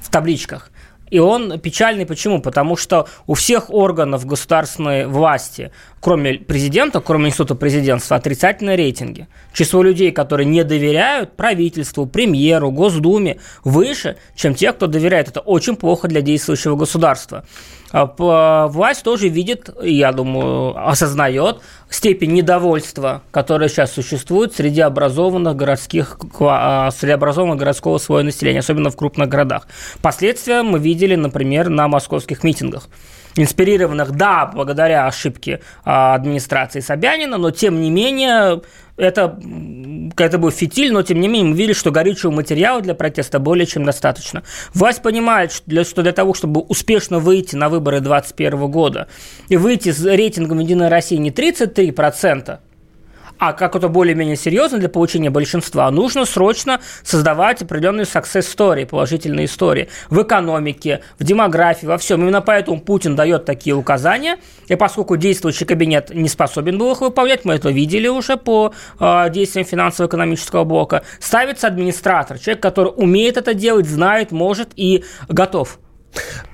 в 0.00 0.10
табличках. 0.10 0.70
И 1.10 1.18
он 1.18 1.58
печальный 1.58 2.06
почему? 2.06 2.40
Потому 2.40 2.76
что 2.76 3.08
у 3.26 3.34
всех 3.34 3.70
органов 3.70 4.26
государственной 4.26 5.06
власти 5.06 5.72
кроме 6.00 6.34
президента, 6.34 7.00
кроме 7.00 7.28
института 7.28 7.54
президентства, 7.54 8.16
отрицательные 8.16 8.76
рейтинги. 8.76 9.26
Число 9.52 9.82
людей, 9.82 10.12
которые 10.12 10.46
не 10.46 10.64
доверяют 10.64 11.36
правительству, 11.36 12.06
премьеру, 12.06 12.70
Госдуме, 12.70 13.38
выше, 13.64 14.16
чем 14.34 14.54
те, 14.54 14.72
кто 14.72 14.86
доверяет. 14.86 15.28
Это 15.28 15.40
очень 15.40 15.76
плохо 15.76 16.08
для 16.08 16.20
действующего 16.20 16.76
государства. 16.76 17.44
А, 17.90 18.68
власть 18.68 19.02
тоже 19.02 19.28
видит, 19.28 19.70
я 19.82 20.12
думаю, 20.12 20.88
осознает 20.88 21.60
степень 21.88 22.32
недовольства, 22.32 23.22
которая 23.30 23.68
сейчас 23.68 23.92
существует 23.92 24.54
среди 24.54 24.82
образованных 24.82 25.56
городских, 25.56 26.18
а, 26.40 26.90
среди 26.90 27.12
образованного 27.12 27.58
городского 27.58 27.98
слоя 27.98 28.24
населения, 28.24 28.60
особенно 28.60 28.90
в 28.90 28.96
крупных 28.96 29.28
городах. 29.28 29.68
Последствия 30.02 30.62
мы 30.62 30.78
видели, 30.78 31.14
например, 31.14 31.70
на 31.70 31.88
московских 31.88 32.44
митингах 32.44 32.88
инспирированных, 33.38 34.12
да, 34.12 34.50
благодаря 34.52 35.06
ошибке 35.06 35.60
а, 35.84 36.14
администрации 36.14 36.80
Собянина, 36.80 37.38
но 37.38 37.50
тем 37.50 37.80
не 37.80 37.90
менее 37.90 38.62
это, 38.96 39.38
это 40.16 40.38
был 40.38 40.50
фитиль, 40.50 40.92
но 40.92 41.02
тем 41.02 41.20
не 41.20 41.28
менее 41.28 41.52
мы 41.52 41.56
видели, 41.56 41.72
что 41.72 41.90
горючего 41.90 42.32
материала 42.32 42.80
для 42.80 42.94
протеста 42.94 43.38
более 43.38 43.66
чем 43.66 43.84
достаточно. 43.84 44.42
Власть 44.74 45.02
понимает, 45.02 45.52
что 45.52 45.70
для, 45.70 45.84
что 45.84 46.02
для 46.02 46.12
того, 46.12 46.34
чтобы 46.34 46.60
успешно 46.60 47.20
выйти 47.20 47.54
на 47.54 47.68
выборы 47.68 48.00
2021 48.00 48.70
года 48.70 49.08
и 49.48 49.56
выйти 49.56 49.92
с 49.92 50.04
рейтингом 50.04 50.58
«Единой 50.58 50.88
России» 50.88 51.16
не 51.16 51.30
33%, 51.30 52.58
а 53.38 53.52
как 53.52 53.76
это 53.76 53.88
более-менее 53.88 54.36
серьезно 54.36 54.78
для 54.78 54.88
получения 54.88 55.30
большинства, 55.30 55.90
нужно 55.90 56.24
срочно 56.24 56.80
создавать 57.02 57.62
определенные 57.62 58.04
success 58.04 58.42
story, 58.42 58.86
положительные 58.86 59.46
истории 59.46 59.88
в 60.10 60.22
экономике, 60.22 61.02
в 61.18 61.24
демографии, 61.24 61.86
во 61.86 61.98
всем. 61.98 62.22
Именно 62.22 62.40
поэтому 62.40 62.80
Путин 62.80 63.16
дает 63.16 63.44
такие 63.44 63.74
указания, 63.74 64.38
и 64.66 64.76
поскольку 64.76 65.16
действующий 65.16 65.64
кабинет 65.64 66.10
не 66.10 66.28
способен 66.28 66.78
был 66.78 66.92
их 66.92 67.00
выполнять, 67.00 67.44
мы 67.44 67.54
это 67.54 67.70
видели 67.70 68.08
уже 68.08 68.36
по 68.36 68.72
э, 68.98 69.30
действиям 69.30 69.66
финансово-экономического 69.66 70.64
блока, 70.64 71.04
ставится 71.20 71.66
администратор, 71.66 72.38
человек, 72.38 72.62
который 72.62 72.92
умеет 72.94 73.36
это 73.36 73.54
делать, 73.54 73.86
знает, 73.86 74.32
может 74.32 74.70
и 74.76 75.04
готов. 75.28 75.78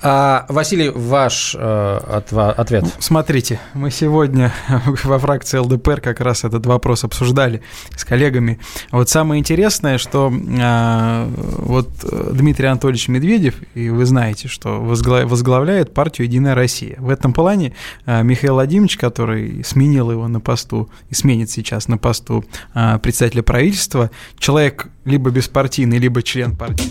А, 0.07 0.45
Василий, 0.51 0.91
ваш 0.91 1.57
э, 1.59 2.21
ответ. 2.57 2.85
Смотрите, 2.99 3.59
мы 3.73 3.91
сегодня 3.91 4.53
во 5.05 5.19
фракции 5.19 5.57
ЛДПР 5.59 6.01
как 6.03 6.21
раз 6.21 6.45
этот 6.45 6.67
вопрос 6.67 7.05
обсуждали 7.05 7.63
с 7.97 8.05
коллегами. 8.05 8.59
Вот 8.91 9.09
самое 9.09 9.41
интересное, 9.41 9.97
что 9.97 10.31
э, 10.31 11.29
вот 11.59 11.89
Дмитрий 12.33 12.67
Анатольевич 12.67 13.09
Медведев, 13.09 13.55
и 13.75 13.89
вы 13.89 14.05
знаете, 14.05 14.47
что 14.49 14.81
возглавляет 14.83 15.95
партию 15.95 16.27
«Единая 16.27 16.55
Россия». 16.55 16.97
В 16.99 17.09
этом 17.09 17.33
плане 17.33 17.73
э, 18.05 18.23
Михаил 18.23 18.55
Владимирович, 18.55 18.99
который 18.99 19.65
сменил 19.65 20.11
его 20.11 20.29
на 20.29 20.41
посту 20.41 20.91
и 21.09 21.15
сменит 21.15 21.51
сейчас 21.51 21.89
на 21.89 21.97
посту 21.97 22.45
э, 22.75 22.99
председателя 22.99 23.43
правительства, 23.43 24.11
человек 24.39 24.89
либо 25.07 25.31
беспартийный, 25.31 25.97
либо 25.97 26.23
член 26.23 26.55
партии. 26.55 26.91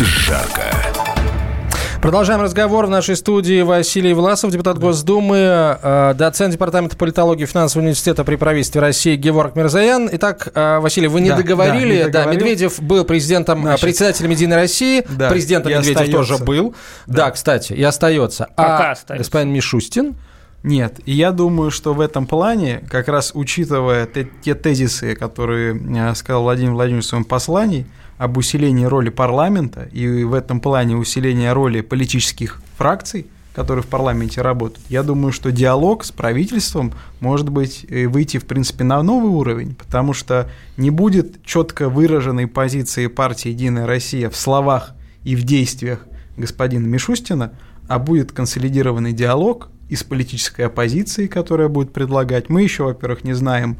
жарко. 0.00 0.72
Продолжаем 2.00 2.40
разговор 2.40 2.86
в 2.86 2.90
нашей 2.90 3.16
студии 3.16 3.60
Василий 3.62 4.14
Власов, 4.14 4.52
депутат 4.52 4.78
Госдумы, 4.78 5.78
э, 5.82 6.14
доцент 6.16 6.52
Департамента 6.52 6.96
политологии 6.96 7.44
Финансового 7.44 7.86
университета 7.86 8.22
при 8.22 8.36
правительстве 8.36 8.80
России 8.80 9.16
Геворг 9.16 9.56
Мирзаян. 9.56 10.08
Итак, 10.12 10.48
э, 10.54 10.78
Василий, 10.78 11.08
вы 11.08 11.20
не, 11.20 11.30
да, 11.30 11.38
договорили. 11.38 12.04
Да, 12.04 12.26
не 12.26 12.26
да, 12.26 12.32
Медведев 12.32 12.80
был 12.80 13.04
президентом, 13.04 13.62
Значит, 13.62 13.80
председателем 13.80 14.30
Единой 14.30 14.56
России. 14.56 15.04
Да, 15.08 15.28
Президентом 15.28 15.72
Медведев 15.72 15.96
остается. 15.96 16.16
тоже 16.16 16.44
был. 16.44 16.74
Да. 17.08 17.26
да, 17.26 17.30
кстати, 17.32 17.72
и 17.72 17.82
остается. 17.82 18.46
Пока 18.54 18.90
а 18.90 18.92
остается. 18.92 19.24
господин 19.24 19.52
Мишустин? 19.52 20.14
Нет, 20.62 21.00
и 21.04 21.12
я 21.12 21.32
думаю, 21.32 21.70
что 21.70 21.94
в 21.94 22.00
этом 22.00 22.26
плане, 22.26 22.84
как 22.90 23.08
раз 23.08 23.32
учитывая 23.34 24.06
те, 24.06 24.28
те 24.42 24.54
тезисы, 24.54 25.14
которые 25.16 25.76
э, 25.76 26.14
сказал 26.14 26.42
Владимир 26.42 26.72
Владимирович 26.72 27.06
в 27.06 27.08
своем 27.08 27.24
послании, 27.24 27.86
об 28.18 28.36
усилении 28.36 28.84
роли 28.84 29.08
парламента 29.08 29.88
и 29.92 30.24
в 30.24 30.34
этом 30.34 30.60
плане 30.60 30.96
усиления 30.96 31.52
роли 31.52 31.80
политических 31.80 32.60
фракций, 32.76 33.26
которые 33.54 33.82
в 33.82 33.88
парламенте 33.88 34.42
работают, 34.42 34.84
я 34.88 35.02
думаю, 35.02 35.32
что 35.32 35.50
диалог 35.50 36.04
с 36.04 36.12
правительством 36.12 36.92
может 37.20 37.48
быть 37.48 37.86
выйти, 37.88 38.38
в 38.38 38.46
принципе, 38.46 38.84
на 38.84 39.02
новый 39.02 39.30
уровень, 39.30 39.74
потому 39.74 40.12
что 40.12 40.48
не 40.76 40.90
будет 40.90 41.42
четко 41.44 41.88
выраженной 41.88 42.46
позиции 42.46 43.06
партии 43.06 43.48
«Единая 43.48 43.86
Россия» 43.86 44.30
в 44.30 44.36
словах 44.36 44.94
и 45.24 45.34
в 45.34 45.42
действиях 45.42 46.06
господина 46.36 46.86
Мишустина, 46.86 47.52
а 47.88 47.98
будет 47.98 48.32
консолидированный 48.32 49.12
диалог 49.12 49.70
и 49.88 49.96
с 49.96 50.04
политической 50.04 50.66
оппозицией, 50.66 51.28
которая 51.28 51.68
будет 51.68 51.92
предлагать. 51.92 52.48
Мы 52.50 52.62
еще, 52.62 52.84
во-первых, 52.84 53.24
не 53.24 53.32
знаем, 53.32 53.78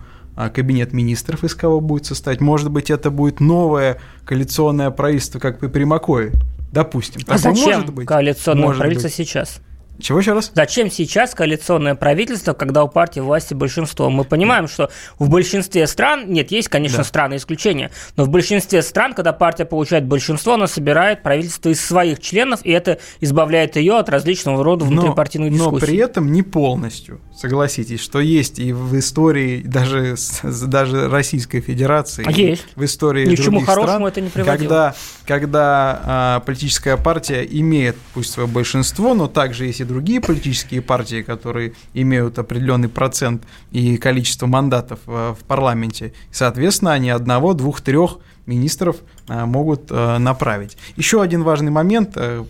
кабинет 0.48 0.92
министров, 0.92 1.42
из 1.42 1.54
кого 1.54 1.80
будет 1.80 2.06
состоять. 2.06 2.40
Может 2.40 2.70
быть, 2.70 2.90
это 2.90 3.10
будет 3.10 3.40
новое 3.40 3.98
коалиционное 4.24 4.90
правительство, 4.90 5.40
как 5.40 5.58
при 5.58 5.66
Примакове. 5.66 6.32
Допустим. 6.70 7.22
А 7.26 7.38
зачем 7.38 7.80
может 7.80 7.94
быть? 7.94 8.06
коалиционное 8.06 8.64
может 8.66 8.78
правительство 8.78 9.08
быть. 9.08 9.16
сейчас? 9.16 9.60
Чего 10.00 10.20
еще 10.20 10.32
раз? 10.32 10.52
Зачем 10.54 10.90
сейчас 10.90 11.34
коалиционное 11.34 11.94
правительство, 11.94 12.52
когда 12.52 12.84
у 12.84 12.88
партии 12.88 13.20
власти 13.20 13.54
большинство? 13.54 14.10
Мы 14.10 14.24
понимаем, 14.24 14.68
что 14.68 14.90
в 15.18 15.28
большинстве 15.28 15.86
стран, 15.86 16.30
нет, 16.30 16.52
есть, 16.52 16.68
конечно, 16.68 16.98
да. 16.98 17.04
страны 17.04 17.36
исключения, 17.36 17.90
но 18.16 18.24
в 18.24 18.28
большинстве 18.28 18.82
стран, 18.82 19.14
когда 19.14 19.32
партия 19.32 19.64
получает 19.64 20.04
большинство, 20.04 20.54
она 20.54 20.68
собирает 20.68 21.22
правительство 21.22 21.70
из 21.70 21.84
своих 21.84 22.20
членов, 22.20 22.60
и 22.64 22.70
это 22.70 22.98
избавляет 23.20 23.76
ее 23.76 23.98
от 23.98 24.08
различного 24.08 24.62
рода 24.62 24.84
внутрипартийных 24.84 25.52
дискуссий. 25.52 25.72
Но 25.72 25.86
при 25.86 25.96
этом 25.96 26.32
не 26.32 26.42
полностью. 26.42 27.20
Согласитесь, 27.36 28.00
что 28.00 28.20
есть 28.20 28.58
и 28.58 28.72
в 28.72 28.96
истории 28.98 29.62
даже, 29.62 30.14
даже 30.42 31.08
Российской 31.08 31.60
Федерации, 31.60 32.24
есть. 32.30 32.66
в 32.76 32.84
истории 32.84 33.26
Ни 33.26 33.34
к 33.34 33.42
чему 33.42 33.60
хорошему 33.60 33.88
стран, 33.88 34.06
это 34.06 34.20
не 34.20 34.28
приводило. 34.28 34.58
когда, 34.58 34.94
когда 35.26 36.00
а, 36.04 36.40
политическая 36.40 36.96
партия 36.96 37.46
имеет 37.50 37.96
пусть 38.14 38.30
свое 38.30 38.48
большинство, 38.48 39.14
но 39.14 39.26
также 39.26 39.66
есть 39.66 39.80
и 39.80 39.84
другие 39.88 40.20
политические 40.20 40.82
партии, 40.82 41.22
которые 41.22 41.72
имеют 41.94 42.38
определенный 42.38 42.88
процент 42.88 43.42
и 43.72 43.96
количество 43.96 44.46
мандатов 44.46 45.00
в 45.06 45.38
парламенте. 45.48 46.12
Соответственно, 46.30 46.92
они 46.92 47.10
одного, 47.10 47.54
двух, 47.54 47.80
трех 47.80 48.18
министров 48.48 48.96
а, 49.28 49.46
могут 49.46 49.88
а, 49.90 50.18
направить. 50.18 50.76
Еще 50.96 51.22
один 51.22 51.42
важный 51.42 51.70
момент 51.70 52.12
э, 52.16 52.44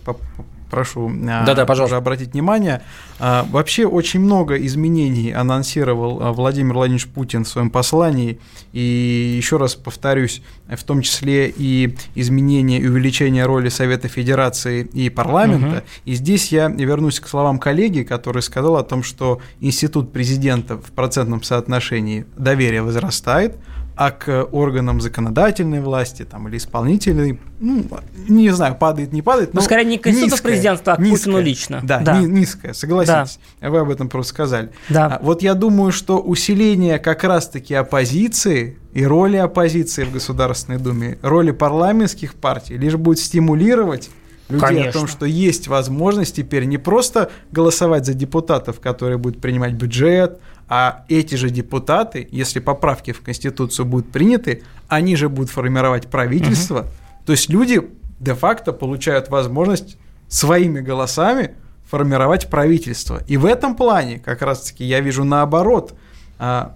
прошу 0.70 1.10
да 1.10 1.44
-да, 1.44 1.66
пожалуйста. 1.66 1.96
обратить 1.96 2.32
внимание. 2.32 2.82
А, 3.18 3.46
вообще 3.50 3.86
очень 3.86 4.20
много 4.20 4.56
изменений 4.56 5.32
анонсировал 5.32 6.22
а, 6.22 6.32
Владимир 6.32 6.74
Владимирович 6.74 7.08
Путин 7.08 7.44
в 7.44 7.48
своем 7.48 7.70
послании. 7.70 8.38
И 8.72 9.34
еще 9.36 9.56
раз 9.56 9.74
повторюсь, 9.74 10.42
в 10.68 10.82
том 10.84 11.02
числе 11.02 11.52
и 11.54 11.96
изменение 12.14 12.80
и 12.80 12.86
увеличение 12.86 13.46
роли 13.46 13.68
Совета 13.68 14.08
Федерации 14.08 14.82
и 14.92 15.10
парламента. 15.10 15.78
Угу. 15.78 15.86
И 16.04 16.14
здесь 16.14 16.52
я 16.52 16.68
вернусь 16.68 17.20
к 17.20 17.28
словам 17.28 17.58
коллеги, 17.58 18.02
который 18.02 18.42
сказал 18.42 18.76
о 18.76 18.82
том, 18.82 19.02
что 19.02 19.40
институт 19.60 20.12
президента 20.12 20.76
в 20.76 20.92
процентном 20.92 21.42
соотношении 21.42 22.26
доверия 22.36 22.82
возрастает, 22.82 23.56
а 23.98 24.12
к 24.12 24.48
органам 24.52 25.00
законодательной 25.00 25.80
власти 25.80 26.24
там, 26.24 26.46
или 26.46 26.56
исполнительной, 26.56 27.40
ну, 27.58 27.84
не 28.28 28.50
знаю, 28.50 28.76
падает, 28.76 29.12
не 29.12 29.22
падает, 29.22 29.52
но, 29.54 29.60
но 29.60 29.64
скорее 29.64 29.86
не 29.86 29.98
к 29.98 30.06
институту 30.06 30.40
президентства, 30.40 30.92
а 30.92 30.96
к 30.96 31.00
низкая, 31.00 31.18
Путину 31.18 31.40
лично. 31.40 31.80
Да, 31.82 31.98
да. 31.98 32.20
низкая, 32.20 32.74
согласитесь. 32.74 33.40
Да. 33.60 33.70
Вы 33.70 33.78
об 33.78 33.90
этом 33.90 34.08
просто 34.08 34.30
сказали. 34.30 34.70
Да. 34.88 35.06
А, 35.06 35.18
вот 35.20 35.42
я 35.42 35.54
думаю, 35.54 35.90
что 35.90 36.20
усиление 36.20 37.00
как 37.00 37.24
раз-таки 37.24 37.74
оппозиции 37.74 38.78
и 38.92 39.04
роли 39.04 39.36
оппозиции 39.36 40.04
в 40.04 40.12
Государственной 40.12 40.78
Думе, 40.78 41.18
роли 41.22 41.50
парламентских 41.50 42.34
партий 42.34 42.76
лишь 42.78 42.94
будет 42.94 43.18
стимулировать 43.18 44.10
людей 44.48 44.66
Конечно. 44.66 44.90
о 44.90 44.92
том, 44.92 45.06
что 45.06 45.26
есть 45.26 45.68
возможность 45.68 46.36
теперь 46.36 46.64
не 46.64 46.78
просто 46.78 47.30
голосовать 47.52 48.06
за 48.06 48.14
депутатов, 48.14 48.80
которые 48.80 49.18
будут 49.18 49.40
принимать 49.40 49.74
бюджет, 49.74 50.40
а 50.68 51.04
эти 51.08 51.34
же 51.34 51.50
депутаты, 51.50 52.26
если 52.30 52.60
поправки 52.60 53.12
в 53.12 53.20
Конституцию 53.22 53.86
будут 53.86 54.10
приняты, 54.10 54.62
они 54.88 55.16
же 55.16 55.28
будут 55.28 55.50
формировать 55.50 56.08
правительство. 56.08 56.80
Угу. 56.80 56.88
То 57.26 57.32
есть 57.32 57.48
люди 57.48 57.82
де-факто 58.20 58.72
получают 58.72 59.28
возможность 59.28 59.96
своими 60.28 60.80
голосами 60.80 61.54
формировать 61.88 62.50
правительство. 62.50 63.22
И 63.26 63.36
в 63.36 63.46
этом 63.46 63.74
плане, 63.74 64.18
как 64.18 64.42
раз-таки, 64.42 64.84
я 64.84 65.00
вижу 65.00 65.24
наоборот, 65.24 65.94
а, 66.38 66.74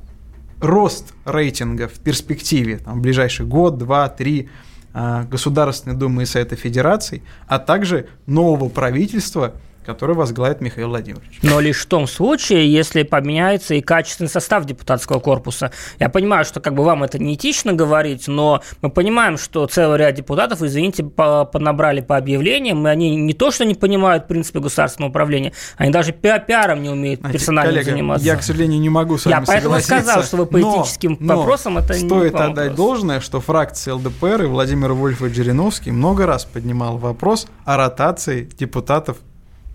рост 0.60 1.12
рейтинга 1.24 1.88
в 1.88 1.98
перспективе, 1.98 2.78
там, 2.78 3.00
в 3.00 3.02
ближайший 3.02 3.44
год, 3.44 3.76
два, 3.76 4.08
три, 4.08 4.48
Государственной 4.94 5.96
Думы 5.96 6.22
и 6.22 6.26
Совета 6.26 6.56
Федераций, 6.56 7.22
а 7.46 7.58
также 7.58 8.08
нового 8.26 8.68
правительства– 8.68 9.54
который 9.84 10.14
возглавит 10.14 10.60
Михаил 10.60 10.88
Владимирович. 10.88 11.40
Но 11.42 11.60
лишь 11.60 11.82
в 11.82 11.86
том 11.86 12.06
случае, 12.06 12.72
если 12.72 13.02
поменяется 13.02 13.74
и 13.74 13.80
качественный 13.80 14.30
состав 14.30 14.64
депутатского 14.64 15.20
корпуса. 15.20 15.72
Я 15.98 16.08
понимаю, 16.08 16.44
что 16.44 16.60
как 16.60 16.74
бы 16.74 16.84
вам 16.84 17.02
это 17.02 17.18
неэтично 17.18 17.72
говорить, 17.72 18.28
но 18.28 18.62
мы 18.80 18.90
понимаем, 18.90 19.38
что 19.38 19.66
целый 19.66 19.98
ряд 19.98 20.14
депутатов, 20.14 20.62
извините, 20.62 21.04
по 21.04 21.44
понабрали 21.44 22.00
по 22.00 22.16
объявлениям, 22.16 22.86
и 22.86 22.90
они 22.90 23.16
не 23.16 23.32
то, 23.34 23.50
что 23.50 23.64
не 23.64 23.74
понимают 23.74 24.28
принципы 24.28 24.60
государственного 24.60 25.10
управления, 25.10 25.52
они 25.76 25.90
даже 25.90 26.12
пи 26.12 26.32
пиаром 26.46 26.82
не 26.82 26.88
умеют 26.88 27.20
персонально 27.22 27.72
коллега, 27.72 27.90
заниматься. 27.90 28.26
Я, 28.26 28.36
к 28.36 28.42
сожалению, 28.42 28.80
не 28.80 28.88
могу 28.88 29.18
с 29.18 29.26
вами 29.26 29.34
Я 29.34 29.44
поэтому 29.46 29.80
сказал, 29.80 30.22
что 30.22 30.36
вы 30.38 30.46
по 30.46 30.60
этическим 30.60 31.16
но, 31.20 31.38
вопросам 31.38 31.78
это 31.78 31.94
стоит 31.94 32.02
не 32.02 32.08
Стоит 32.08 32.34
отдать 32.34 32.70
вопрос. 32.70 32.76
должное, 32.76 33.20
что 33.20 33.40
фракция 33.40 33.94
ЛДПР 33.94 34.42
и 34.42 34.46
Владимир 34.46 34.92
Вольфович 34.92 35.34
Жириновский 35.34 35.90
много 35.90 36.26
раз 36.26 36.44
поднимал 36.44 36.98
вопрос 36.98 37.46
о 37.64 37.76
ротации 37.76 38.48
депутатов 38.58 39.18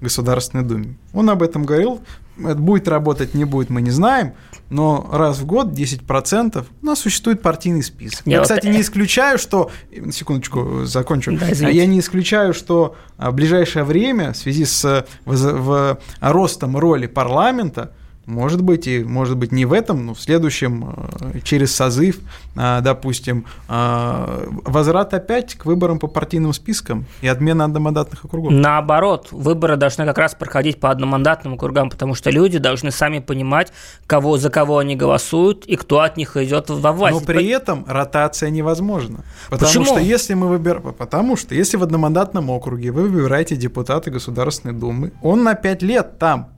Государственной 0.01 0.63
Думе. 0.63 0.95
Он 1.13 1.29
об 1.29 1.41
этом 1.41 1.63
говорил. 1.63 2.01
Это 2.39 2.55
будет 2.55 2.87
работать, 2.87 3.33
не 3.33 3.45
будет, 3.45 3.69
мы 3.69 3.81
не 3.81 3.89
знаем. 3.89 4.33
Но 4.69 5.09
раз 5.11 5.39
в 5.39 5.45
год 5.45 5.69
10% 5.69 6.65
у 6.81 6.85
нас 6.85 6.99
существует 6.99 7.41
партийный 7.41 7.81
список. 7.81 8.21
Я, 8.25 8.37
Я 8.37 8.41
кстати, 8.43 8.67
вот... 8.67 8.73
не 8.73 8.81
исключаю, 8.81 9.39
что... 9.39 9.71
Секундочку, 10.11 10.85
закончу. 10.85 11.37
Да, 11.37 11.47
Я 11.47 11.85
не 11.85 11.99
исключаю, 11.99 12.53
что 12.53 12.95
в 13.17 13.31
ближайшее 13.31 13.85
время 13.85 14.33
в 14.33 14.37
связи 14.37 14.65
с 14.65 15.05
в, 15.25 15.35
в, 15.35 15.99
ростом 16.19 16.77
роли 16.77 17.07
парламента 17.07 17.93
может 18.27 18.61
быть, 18.61 18.87
и 18.87 19.03
может 19.03 19.37
быть 19.37 19.53
не 19.53 19.65
в 19.65 19.71
этом, 19.71 20.05
но 20.05 20.13
в 20.13 20.19
следующем, 20.19 20.93
э, 21.33 21.39
через 21.43 21.73
созыв, 21.73 22.19
э, 22.55 22.81
допустим, 22.81 23.45
э, 23.69 24.47
возврат 24.65 25.13
опять 25.13 25.55
к 25.55 25.65
выборам 25.65 25.97
по 25.97 26.07
партийным 26.07 26.51
спискам 26.51 27.05
и 27.21 27.27
отмена 27.27 27.63
одномандатных 27.63 28.25
округов. 28.25 28.51
Наоборот, 28.51 29.29
выборы 29.31 29.77
должны 29.77 30.05
как 30.05 30.17
раз 30.17 30.35
проходить 30.35 30.77
по 30.77 30.91
одномандатным 30.91 31.53
округам, 31.53 31.89
потому 31.89 32.15
что 32.15 32.29
люди 32.29 32.57
должны 32.57 32.91
сами 32.91 33.19
понимать, 33.19 33.71
кого, 34.07 34.37
за 34.37 34.49
кого 34.49 34.79
они 34.79 34.97
голосуют 34.97 35.65
и 35.65 35.77
кто 35.77 36.01
от 36.01 36.17
них 36.17 36.35
идет 36.35 36.69
во 36.69 36.91
власть. 36.91 37.17
Но 37.21 37.25
при 37.25 37.47
этом 37.47 37.85
ротация 37.87 38.49
невозможна. 38.49 39.23
Потому 39.49 39.69
Почему? 39.69 39.85
что 39.85 39.99
если 39.99 40.33
мы 40.33 40.49
выбираем, 40.49 40.93
потому 40.93 41.37
что 41.37 41.55
если 41.55 41.77
в 41.77 41.83
одномандатном 41.83 42.49
округе 42.49 42.91
вы 42.91 43.07
выбираете 43.07 43.55
депутата 43.55 44.11
Государственной 44.11 44.73
Думы, 44.73 45.13
он 45.21 45.43
на 45.43 45.53
5 45.53 45.81
лет 45.81 46.19
там, 46.19 46.49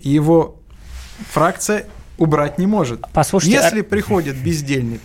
и 0.00 0.10
его 0.10 0.61
фракция 1.30 1.86
убрать 2.18 2.58
не 2.58 2.66
может. 2.66 3.04
Послушайте, 3.12 3.56
Если 3.56 3.80
а... 3.80 3.84
приходит 3.84 4.36
бездельник, 4.36 5.00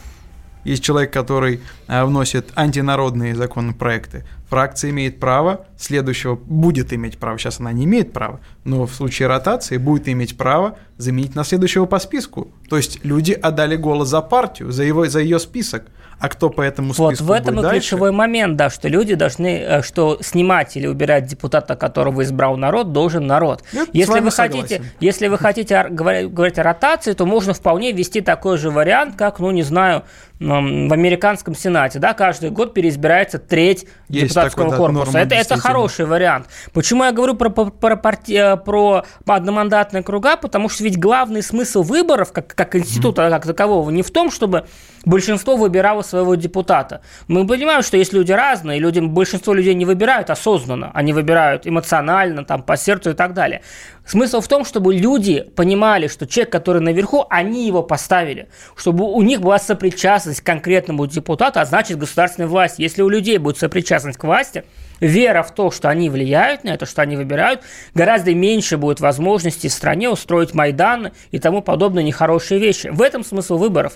есть 0.64 0.84
человек, 0.84 1.14
который 1.14 1.62
а, 1.88 2.06
вносит 2.06 2.52
антинародные 2.56 3.36
законопроекты, 3.36 4.26
фракция 4.50 4.92
имеет 4.92 5.20
право, 5.20 5.66
следующего 5.78 6.36
будет 6.36 6.92
иметь 6.92 7.18
право, 7.18 7.38
сейчас 7.38 7.62
она 7.62 7.72
не 7.72 7.86
имеет 7.86 8.12
права, 8.12 8.42
но 8.66 8.86
в 8.86 8.94
случае 8.94 9.30
ротации 9.30 9.78
будет 9.78 10.10
иметь 10.10 10.36
право 10.36 10.78
заменить 10.98 11.36
на 11.36 11.46
следующего 11.46 11.86
по 11.86 12.00
списку. 12.00 12.50
То 12.70 12.76
есть 12.76 13.00
люди 13.06 13.32
отдали 13.32 13.78
голос 13.78 14.10
за 14.10 14.22
партию, 14.22 14.72
за, 14.72 14.84
его, 14.84 15.06
за 15.06 15.22
ее 15.22 15.40
список 15.40 15.86
а 16.20 16.30
кто 16.30 16.50
по 16.50 16.62
этому 16.62 16.94
списку 16.94 17.08
Вот 17.10 17.22
в 17.22 17.32
этом 17.32 17.60
и 17.60 17.62
дальше? 17.62 17.80
ключевой 17.80 18.12
момент, 18.12 18.56
да, 18.56 18.70
что 18.70 18.88
люди 18.88 19.14
должны, 19.16 19.60
э, 19.60 19.82
что 19.84 20.18
снимать 20.22 20.76
или 20.76 20.88
убирать 20.88 21.28
депутата, 21.28 21.76
которого 21.76 22.24
избрал 22.24 22.58
народ, 22.58 22.92
должен 22.92 23.28
народ. 23.28 23.64
Нет, 23.72 23.90
если 23.94 24.20
вы 24.20 24.32
хотите, 24.32 24.82
если 25.00 25.28
вы 25.28 25.38
хотите 25.38 25.86
говорить, 25.90 26.34
говорить 26.34 26.58
о 26.58 26.64
ротации, 26.64 27.14
то 27.14 27.26
можно 27.26 27.54
вполне 27.54 27.92
ввести 27.92 28.22
такой 28.22 28.58
же 28.58 28.72
вариант, 28.72 29.16
как, 29.16 29.40
ну 29.40 29.52
не 29.52 29.64
знаю, 29.64 30.04
в 30.40 30.94
американском 30.94 31.56
сенате, 31.56 32.00
да, 32.00 32.14
каждый 32.14 32.52
год 32.52 32.74
переизбирается 32.74 33.40
треть 33.40 33.88
Есть 34.08 34.30
депутатского 34.30 34.70
такой, 34.70 34.78
корпуса. 34.78 35.12
Да, 35.14 35.22
это, 35.22 35.36
это 35.36 35.58
хороший 35.58 36.06
вариант. 36.06 36.48
Почему 36.74 37.04
я 37.04 37.12
говорю 37.12 37.34
про, 37.34 37.50
про, 37.50 37.96
парти, 37.96 38.34
э, 38.34 38.58
про 38.58 39.04
одномандатные 39.26 40.04
круга? 40.04 40.38
Потому 40.38 40.70
что 40.70 40.84
ведь 40.84 41.00
главный 41.00 41.42
смысл 41.42 41.82
выборов, 41.82 42.32
как, 42.34 42.54
как 42.54 42.76
института, 42.76 43.24
mm-hmm. 43.24 43.30
как 43.32 43.46
такового, 43.48 43.90
не 43.90 44.04
в 44.04 44.12
том, 44.12 44.30
чтобы 44.30 44.66
большинство 45.06 45.56
выбирало 45.56 46.04
своего 46.04 46.36
депутата. 46.36 47.02
Мы 47.28 47.48
понимаем, 47.48 47.82
что 47.82 47.98
есть 47.98 48.14
люди 48.14 48.32
разные, 48.32 48.80
люди, 48.80 49.00
большинство 49.00 49.54
людей 49.54 49.74
не 49.74 49.86
выбирают 49.86 50.30
осознанно, 50.30 50.92
они 50.94 51.14
выбирают 51.14 51.66
эмоционально, 51.66 52.46
там, 52.46 52.62
по 52.62 52.78
сердцу 52.78 53.12
и 53.12 53.14
так 53.14 53.34
далее. 53.34 53.62
Смысл 54.06 54.40
в 54.40 54.48
том, 54.48 54.64
чтобы 54.64 54.96
люди 54.96 55.42
понимали, 55.42 56.08
что 56.08 56.26
человек, 56.28 56.52
который 56.52 56.82
наверху, 56.82 57.26
они 57.30 57.68
его 57.68 57.84
поставили, 57.84 58.48
чтобы 58.76 59.04
у 59.04 59.22
них 59.22 59.42
была 59.42 59.60
сопричастность 59.60 60.27
к 60.36 60.44
конкретному 60.44 61.06
депутату, 61.08 61.60
а 61.60 61.66
значит 61.66 61.98
государственной 61.98 62.48
власти. 62.48 62.82
Если 62.82 63.02
у 63.02 63.10
людей 63.10 63.38
будет 63.38 63.58
сопричастность 63.58 64.18
к 64.18 64.24
власти, 64.24 64.64
вера 65.00 65.44
в 65.44 65.54
то, 65.54 65.72
что 65.72 65.90
они 65.90 66.10
влияют 66.10 66.64
на 66.64 66.70
это, 66.70 66.86
что 66.86 67.02
они 67.02 67.16
выбирают, 67.16 67.62
гораздо 67.94 68.34
меньше 68.34 68.78
будет 68.78 69.00
возможности 69.00 69.68
в 69.68 69.72
стране 69.72 70.10
устроить 70.10 70.54
Майдан 70.54 71.12
и 71.32 71.40
тому 71.40 71.62
подобные 71.62 72.04
нехорошие 72.04 72.60
вещи. 72.60 72.88
В 72.88 73.02
этом 73.02 73.24
смысл 73.24 73.58
выборов. 73.58 73.94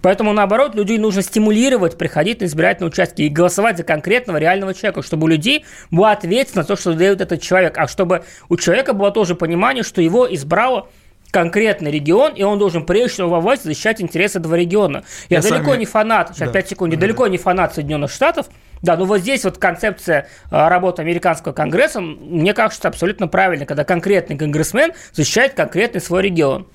Поэтому, 0.00 0.32
наоборот, 0.32 0.74
людей 0.74 0.98
нужно 0.98 1.22
стимулировать, 1.22 1.98
приходить 1.98 2.40
на 2.40 2.46
избирательные 2.46 2.88
участки 2.88 3.22
и 3.22 3.28
голосовать 3.28 3.76
за 3.76 3.84
конкретного 3.84 4.38
реального 4.38 4.74
человека, 4.74 5.02
чтобы 5.02 5.24
у 5.24 5.28
людей 5.28 5.64
была 5.90 6.12
ответственность 6.12 6.68
за 6.68 6.74
то, 6.76 6.80
что 6.80 6.94
дает 6.94 7.20
этот 7.20 7.42
человек, 7.42 7.78
а 7.78 7.86
чтобы 7.86 8.24
у 8.48 8.56
человека 8.56 8.94
было 8.94 9.10
тоже 9.10 9.34
понимание, 9.34 9.84
что 9.84 10.00
его 10.00 10.32
избрало 10.32 10.88
конкретный 11.32 11.90
регион, 11.90 12.34
и 12.34 12.42
он 12.42 12.58
должен 12.58 12.84
прежде 12.84 13.14
всего 13.14 13.30
во 13.30 13.40
власти 13.40 13.64
защищать 13.64 14.00
интересы 14.00 14.38
этого 14.38 14.54
региона. 14.54 15.02
Я, 15.28 15.38
Я 15.38 15.42
далеко 15.42 15.70
сами... 15.70 15.80
не 15.80 15.86
фанат, 15.86 16.28
сейчас 16.28 16.48
да. 16.48 16.52
5 16.52 16.68
секунд, 16.68 16.92
я 16.92 16.98
далеко 16.98 17.26
не 17.26 17.38
фанат 17.38 17.74
Соединенных 17.74 18.12
Штатов, 18.12 18.46
да, 18.82 18.96
но 18.96 19.06
вот 19.06 19.20
здесь 19.20 19.42
вот 19.44 19.58
концепция 19.58 20.28
а, 20.50 20.68
работы 20.68 21.02
американского 21.02 21.52
конгресса, 21.52 22.00
мне 22.00 22.52
кажется, 22.52 22.86
абсолютно 22.86 23.28
правильно, 23.28 23.64
когда 23.64 23.82
конкретный 23.84 24.36
конгрессмен 24.36 24.92
защищает 25.12 25.54
конкретный 25.54 26.00
свой 26.00 26.22
регион. 26.22 26.66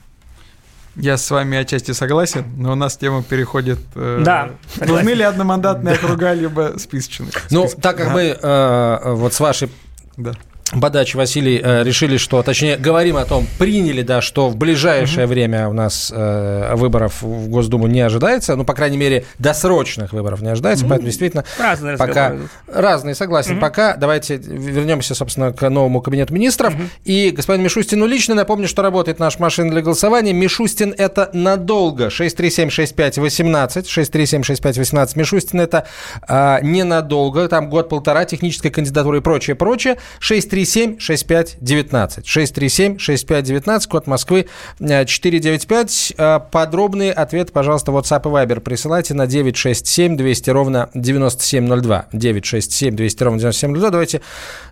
Я 0.96 1.18
с 1.18 1.30
вами 1.30 1.60
отчасти 1.60 1.92
согласен, 1.92 2.44
но 2.58 2.72
у 2.72 2.76
нас 2.76 2.98
тема 2.98 3.22
переходит... 3.22 3.78
Э, 3.94 4.22
да. 4.26 4.50
Нужны 4.84 5.12
ли 5.12 5.22
одномандатные 5.22 5.94
округа, 5.94 6.34
либо 6.34 6.74
списочные? 6.80 7.30
Ну, 7.52 7.68
так 7.80 7.98
как 7.98 8.12
мы 8.12 8.36
э, 8.42 9.14
вот 9.14 9.34
с 9.36 9.40
вашей 9.40 9.70
да. 10.16 10.34
Бодач 10.74 11.16
Василий 11.16 11.62
э, 11.64 11.84
решили, 11.84 12.18
что, 12.18 12.44
точнее, 12.44 12.78
говорим 12.78 13.16
о 13.16 13.26
том, 13.26 13.48
приняли, 13.58 14.02
да, 14.02 14.22
что 14.22 14.50
в 14.50 14.58
ближайшее 14.58 15.26
угу. 15.26 15.34
время 15.34 15.70
у 15.70 15.74
нас 15.74 16.12
э, 16.14 16.76
выборов 16.76 17.22
в 17.22 17.48
Госдуму 17.48 17.88
не 17.88 18.02
ожидается, 18.02 18.56
ну, 18.56 18.66
по 18.66 18.74
крайней 18.74 18.98
мере, 18.98 19.26
досрочных 19.40 20.12
выборов 20.12 20.42
не 20.42 20.50
ожидается, 20.50 20.84
угу. 20.84 20.90
поэтому 20.90 21.08
действительно 21.08 21.46
разные 21.58 21.98
пока 21.98 22.36
разные, 22.68 23.16
согласен. 23.16 23.54
Угу. 23.54 23.62
Пока 23.62 23.96
давайте 23.96 24.36
вернемся, 24.36 25.16
собственно, 25.16 25.54
к 25.54 25.70
новому 25.70 26.02
кабинету 26.02 26.34
министров. 26.34 26.74
Угу. 26.74 26.84
И 27.06 27.32
господину 27.32 27.66
Мишустину 27.66 28.06
лично 28.06 28.36
напомню, 28.36 28.68
что 28.68 28.82
работает 28.82 29.20
наша 29.20 29.42
машина 29.42 29.72
для 29.72 29.82
голосования. 29.82 30.34
Мишустин 30.34 30.94
это 30.98 31.30
надолго. 31.34 32.08
6376518, 32.08 33.86
6376518. 33.86 35.12
Мишустин 35.16 35.62
это 35.62 35.88
э, 36.28 36.60
ненадолго, 36.62 37.48
там 37.48 37.70
год-полтора, 37.70 38.26
техническая 38.26 38.72
кандидатура 38.72 39.18
и 39.18 39.22
прочее, 39.22 39.56
прочее. 39.56 39.98
6 40.20 40.50
637-6519. 40.58 42.24
637-6519, 42.24 43.88
код 43.88 44.08
Москвы 44.08 44.48
495. 44.80 46.14
Э, 46.18 46.40
подробные 46.52 47.12
ответы, 47.12 47.52
пожалуйста, 47.52 47.92
WhatsApp 47.92 48.22
и 48.22 48.30
Viber 48.30 48.60
присылайте 48.60 49.14
на 49.14 49.28
967 49.28 50.18
200 50.18 50.50
ровно 50.50 50.90
9702. 50.94 52.08
967 52.12 52.96
200 52.96 53.24
ровно 53.24 53.40
9702. 53.40 53.90
Давайте 53.90 54.22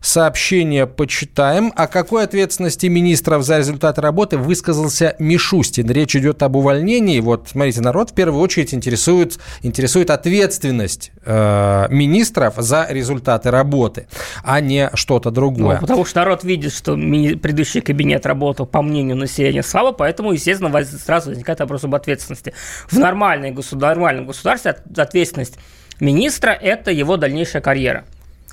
сообщение 0.02 0.88
почитаем. 0.88 1.74
О 1.76 1.88
какой 1.88 2.24
ответственности 2.24 2.88
министров 2.88 3.44
за 3.44 3.58
результаты 3.60 4.02
работы 4.02 4.38
высказался 4.38 5.16
Мишустин? 5.20 5.90
Речь 5.90 6.16
идет 6.16 6.42
об 6.44 6.56
увольнении. 6.56 7.20
Вот, 7.20 7.50
смотрите, 7.52 7.82
народ 7.82 8.12
в 8.12 8.14
первую 8.14 8.42
очередь 8.42 8.74
интересует, 8.74 9.38
интересует 9.62 10.10
ответственность 10.10 11.12
э, 11.26 11.88
министров 11.90 12.56
за 12.58 12.88
результаты 12.90 13.52
работы, 13.52 14.08
а 14.44 14.60
не 14.62 14.90
что-то 14.94 15.32
другое. 15.32 15.75
Потому 15.82 16.06
что 16.06 16.20
народ 16.20 16.44
видит, 16.44 16.74
что 16.74 16.96
предыдущий 16.96 17.82
кабинет 17.82 18.26
работал, 18.26 18.66
по 18.66 18.82
мнению 18.82 19.16
населения, 19.16 19.64
слабо, 19.64 19.92
поэтому, 19.92 20.32
естественно, 20.32 20.84
сразу 20.84 21.30
возникает 21.30 21.60
вопрос 21.60 21.84
об 21.84 21.96
ответственности. 21.96 22.54
В 22.88 22.98
нормальной 22.98 23.52
государ... 23.52 23.96
нормальном 23.96 24.28
государстве 24.28 24.76
ответственность 24.98 25.58
министра– 26.00 26.52
это 26.62 26.92
его 26.92 27.18
дальнейшая 27.18 27.62
карьера. 27.62 28.06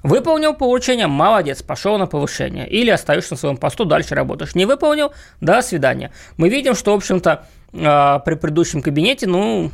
Выполнил 0.03 0.55
поручение, 0.55 1.07
молодец, 1.07 1.63
пошел 1.63 1.97
на 1.97 2.07
повышение. 2.07 2.69
Или 2.69 2.91
остаешься 2.91 3.35
на 3.35 3.39
своем 3.39 3.57
посту, 3.57 3.85
дальше 3.85 4.15
работаешь. 4.15 4.55
Не 4.55 4.67
выполнил, 4.67 5.13
до 5.41 5.63
свидания. 5.63 6.13
Мы 6.37 6.49
видим, 6.49 6.75
что, 6.75 6.93
в 6.93 6.97
общем-то, 6.97 7.47
а, 7.75 8.19
при 8.19 8.35
предыдущем 8.35 8.83
кабинете, 8.83 9.29
ну, 9.29 9.71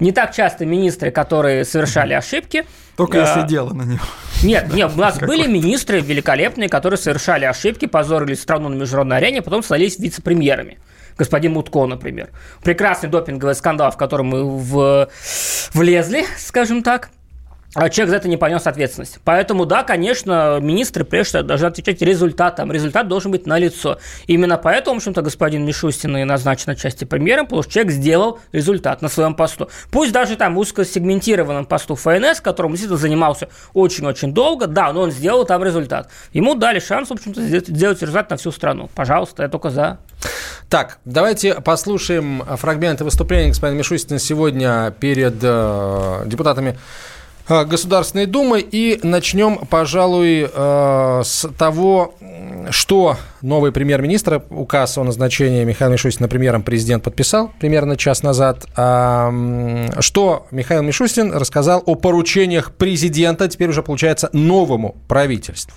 не 0.00 0.12
так 0.12 0.34
часто 0.34 0.66
министры, 0.66 1.10
которые 1.10 1.64
совершали 1.64 2.14
ошибки. 2.14 2.64
Только 2.96 3.18
если 3.18 3.40
а, 3.40 3.42
дело 3.42 3.72
на 3.72 3.82
него. 3.82 4.04
Нет, 4.42 4.72
нет, 4.72 4.90
у 4.94 4.98
нас 4.98 5.18
были 5.18 5.46
министры 5.46 6.00
великолепные, 6.00 6.68
которые 6.68 6.98
совершали 6.98 7.44
ошибки, 7.44 7.86
позорили 7.86 8.34
страну 8.34 8.68
на 8.68 8.74
международной 8.74 9.18
арене, 9.18 9.42
потом 9.42 9.62
становились 9.62 9.98
вице-премьерами 9.98 10.78
господин 11.18 11.52
Мутко, 11.54 11.86
например. 11.86 12.28
Прекрасный 12.62 13.08
допинговый 13.08 13.54
скандал, 13.54 13.90
в 13.90 13.96
котором 13.96 14.26
мы 14.26 14.44
в... 14.44 15.08
влезли, 15.72 16.26
скажем 16.36 16.82
так 16.82 17.08
а 17.76 17.90
человек 17.90 18.10
за 18.10 18.16
это 18.16 18.28
не 18.28 18.38
понес 18.38 18.66
ответственность. 18.66 19.18
Поэтому, 19.22 19.66
да, 19.66 19.82
конечно, 19.82 20.58
министры 20.62 21.04
прежде 21.04 21.28
всего 21.28 21.42
должны 21.42 21.66
отвечать 21.66 22.00
результатом. 22.00 22.72
Результат 22.72 23.06
должен 23.06 23.30
быть 23.30 23.46
налицо. 23.46 23.98
Именно 24.26 24.56
поэтому, 24.56 24.94
в 24.94 24.96
общем-то, 24.98 25.20
господин 25.20 25.66
Мишустин 25.66 26.16
и 26.16 26.24
назначен 26.24 26.70
отчасти 26.70 27.04
премьером, 27.04 27.44
потому 27.44 27.62
что 27.62 27.72
человек 27.72 27.92
сделал 27.92 28.40
результат 28.52 29.02
на 29.02 29.10
своем 29.10 29.34
посту. 29.34 29.68
Пусть 29.90 30.12
даже 30.12 30.36
там 30.36 30.56
узкосегментированном 30.56 31.66
посту 31.66 31.96
ФНС, 31.96 32.40
которым 32.40 32.72
действительно 32.72 32.98
занимался 32.98 33.48
очень-очень 33.74 34.32
долго, 34.32 34.66
да, 34.66 34.90
но 34.94 35.02
он 35.02 35.10
сделал 35.10 35.44
там 35.44 35.62
результат. 35.62 36.08
Ему 36.32 36.54
дали 36.54 36.78
шанс, 36.78 37.10
в 37.10 37.12
общем-то, 37.12 37.42
сделать 37.42 38.00
результат 38.00 38.30
на 38.30 38.38
всю 38.38 38.52
страну. 38.52 38.88
Пожалуйста, 38.94 39.42
я 39.42 39.50
только 39.50 39.68
за. 39.68 39.98
Так, 40.70 40.98
давайте 41.04 41.60
послушаем 41.60 42.42
фрагменты 42.56 43.04
выступления 43.04 43.50
господина 43.50 43.78
Мишустина 43.78 44.18
сегодня 44.18 44.94
перед 44.98 45.34
э, 45.42 46.22
депутатами 46.24 46.78
Государственной 47.48 48.26
Думы. 48.26 48.60
И 48.60 48.98
начнем, 49.02 49.58
пожалуй, 49.66 50.50
э, 50.52 51.22
с 51.24 51.48
того, 51.56 52.14
что 52.70 53.16
новый 53.42 53.72
премьер-министр, 53.72 54.42
указ 54.50 54.98
о 54.98 55.04
назначении 55.04 55.64
Михаила 55.64 55.92
Мишустина 55.92 56.28
премьером 56.28 56.62
президент 56.62 57.04
подписал 57.04 57.52
примерно 57.60 57.96
час 57.96 58.22
назад. 58.22 58.64
Что 60.00 60.46
Михаил 60.50 60.82
Мишустин 60.82 61.32
рассказал 61.32 61.82
о 61.86 61.94
поручениях 61.94 62.72
президента, 62.72 63.48
теперь 63.48 63.68
уже 63.68 63.82
получается 63.82 64.30
новому 64.32 64.96
правительству. 65.06 65.76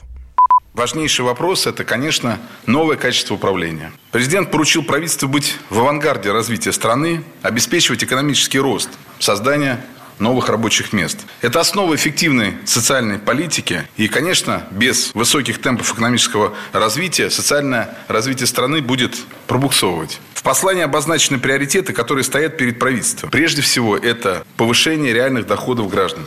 Важнейший 0.73 1.25
вопрос– 1.25 1.67
это, 1.67 1.83
конечно, 1.83 2.37
новое 2.65 2.95
качество 2.95 3.35
управления. 3.35 3.91
Президент 4.11 4.49
поручил 4.49 4.83
правительству 4.83 5.27
быть 5.27 5.57
в 5.69 5.79
авангарде 5.79 6.31
развития 6.31 6.71
страны, 6.71 7.23
обеспечивать 7.41 8.03
экономический 8.03 8.59
рост, 8.59 8.89
создание 9.19 9.79
новых 10.19 10.49
рабочих 10.49 10.93
мест. 10.93 11.19
Это 11.41 11.59
основа 11.59 11.95
эффективной 11.95 12.55
социальной 12.65 13.19
политики. 13.19 13.83
И, 13.97 14.07
конечно, 14.07 14.63
без 14.71 15.13
высоких 15.15 15.61
темпов 15.61 15.93
экономического 15.93 16.53
развития 16.73 17.29
социальное 17.29 17.97
развитие 18.07 18.47
страны 18.47 18.81
будет 18.81 19.17
пробуксовывать. 19.47 20.19
В 20.33 20.43
послании 20.43 20.83
обозначены 20.83 21.39
приоритеты, 21.39 21.93
которые 21.93 22.23
стоят 22.23 22.57
перед 22.57 22.79
правительством. 22.79 23.29
Прежде 23.29 23.61
всего, 23.61 23.97
это 23.97 24.43
повышение 24.57 25.13
реальных 25.13 25.47
доходов 25.47 25.89
граждан. 25.89 26.25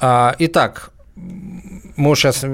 А, 0.00 0.34
итак, 0.38 0.90
мы 1.96 2.16
сейчас 2.16 2.44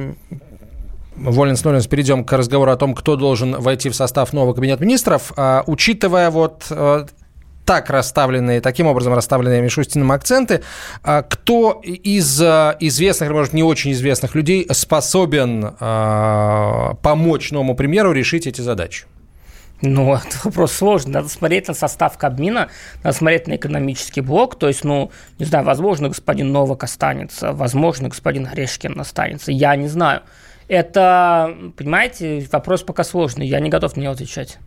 Воленс-Ноленс 1.16 1.88
перейдем 1.88 2.24
к 2.24 2.32
разговору 2.32 2.70
о 2.70 2.76
том, 2.76 2.94
кто 2.94 3.16
должен 3.16 3.60
войти 3.60 3.88
в 3.88 3.94
состав 3.94 4.32
нового 4.32 4.54
кабинета 4.54 4.82
министров. 4.82 5.32
А, 5.36 5.62
учитывая 5.66 6.30
вот 6.30 6.66
э, 6.70 7.06
так 7.66 7.90
расставленные, 7.90 8.60
таким 8.60 8.86
образом 8.86 9.12
расставленные 9.12 9.60
Мишустиным 9.60 10.12
акценты. 10.12 10.62
А 11.02 11.22
кто 11.22 11.82
из 11.82 12.40
а, 12.40 12.76
известных, 12.80 13.30
может, 13.30 13.52
не 13.52 13.64
очень 13.64 13.92
известных 13.92 14.34
людей 14.34 14.66
способен 14.70 15.74
а, 15.80 16.94
помочь 17.02 17.50
новому 17.50 17.74
премьеру 17.74 18.12
решить 18.12 18.46
эти 18.46 18.60
задачи? 18.60 19.04
Ну, 19.82 20.14
это 20.26 20.38
вопрос 20.44 20.72
сложный. 20.72 21.12
Надо 21.12 21.28
смотреть 21.28 21.66
на 21.66 21.74
состав 21.74 22.16
Кабмина, 22.16 22.68
надо 23.02 23.16
смотреть 23.16 23.48
на 23.48 23.56
экономический 23.56 24.20
блок. 24.20 24.56
То 24.56 24.68
есть, 24.68 24.84
ну, 24.84 25.10
не 25.40 25.44
знаю, 25.44 25.64
возможно, 25.64 26.08
господин 26.08 26.52
Новак 26.52 26.84
останется, 26.84 27.52
возможно, 27.52 28.08
господин 28.08 28.46
Орешкин 28.46 28.98
останется. 28.98 29.50
Я 29.50 29.74
не 29.74 29.88
знаю. 29.88 30.22
Это, 30.68 31.54
понимаете, 31.76 32.46
вопрос 32.52 32.84
пока 32.84 33.02
сложный. 33.02 33.46
Я 33.46 33.58
не 33.58 33.70
готов 33.70 33.96
на 33.96 34.02
него 34.02 34.12
отвечать 34.12 34.58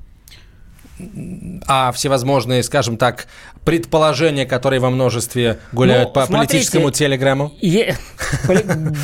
а 1.68 1.92
всевозможные, 1.92 2.64
скажем 2.64 2.98
так, 2.98 3.28
предположения, 3.64 4.46
которые 4.46 4.80
во 4.80 4.90
множестве 4.90 5.60
гуляют 5.72 6.10
ну, 6.10 6.14
по 6.14 6.26
смотрите, 6.26 6.54
политическому 6.54 6.92
телеграмму? 6.92 7.54
Е- 7.62 7.96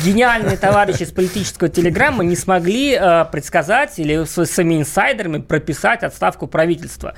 гениальные 0.04 0.56
товарищи 0.56 1.04
с 1.04 1.12
политического 1.12 1.68
телеграмма 1.68 2.24
не 2.24 2.36
смогли 2.36 2.94
э, 2.94 3.24
предсказать 3.30 3.98
или 3.98 4.24
с 4.24 4.46
своими 4.46 4.80
инсайдерами 4.80 5.38
прописать 5.38 6.02
отставку 6.02 6.46
правительства. 6.46 7.14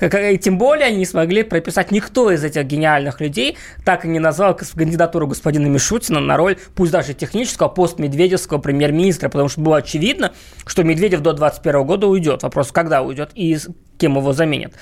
И 0.00 0.38
тем 0.38 0.58
более 0.58 0.86
они 0.86 0.98
не 0.98 1.06
смогли 1.06 1.42
прописать 1.42 1.90
никто 1.90 2.30
из 2.30 2.44
этих 2.44 2.64
гениальных 2.64 3.20
людей, 3.20 3.56
так 3.84 4.04
и 4.04 4.08
не 4.08 4.18
назвал 4.18 4.56
кандидатуру 4.56 5.26
господина 5.26 5.66
Мишутина 5.66 6.20
на 6.20 6.36
роль, 6.36 6.56
пусть 6.74 6.92
даже 6.92 7.14
технического, 7.14 7.68
постмедведевского 7.68 8.58
премьер-министра, 8.58 9.28
потому 9.28 9.48
что 9.48 9.60
было 9.60 9.78
очевидно, 9.78 10.32
что 10.66 10.82
Медведев 10.84 11.20
до 11.20 11.32
2021 11.32 11.86
года 11.86 12.06
уйдет. 12.06 12.42
Вопрос, 12.42 12.72
когда 12.72 13.02
уйдет 13.02 13.30
и 13.34 13.56
кем 13.98 14.16
его 14.16 14.32
заменят. 14.32 14.72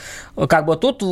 Как 0.48 0.66
бы 0.66 0.76
тут 0.76 1.02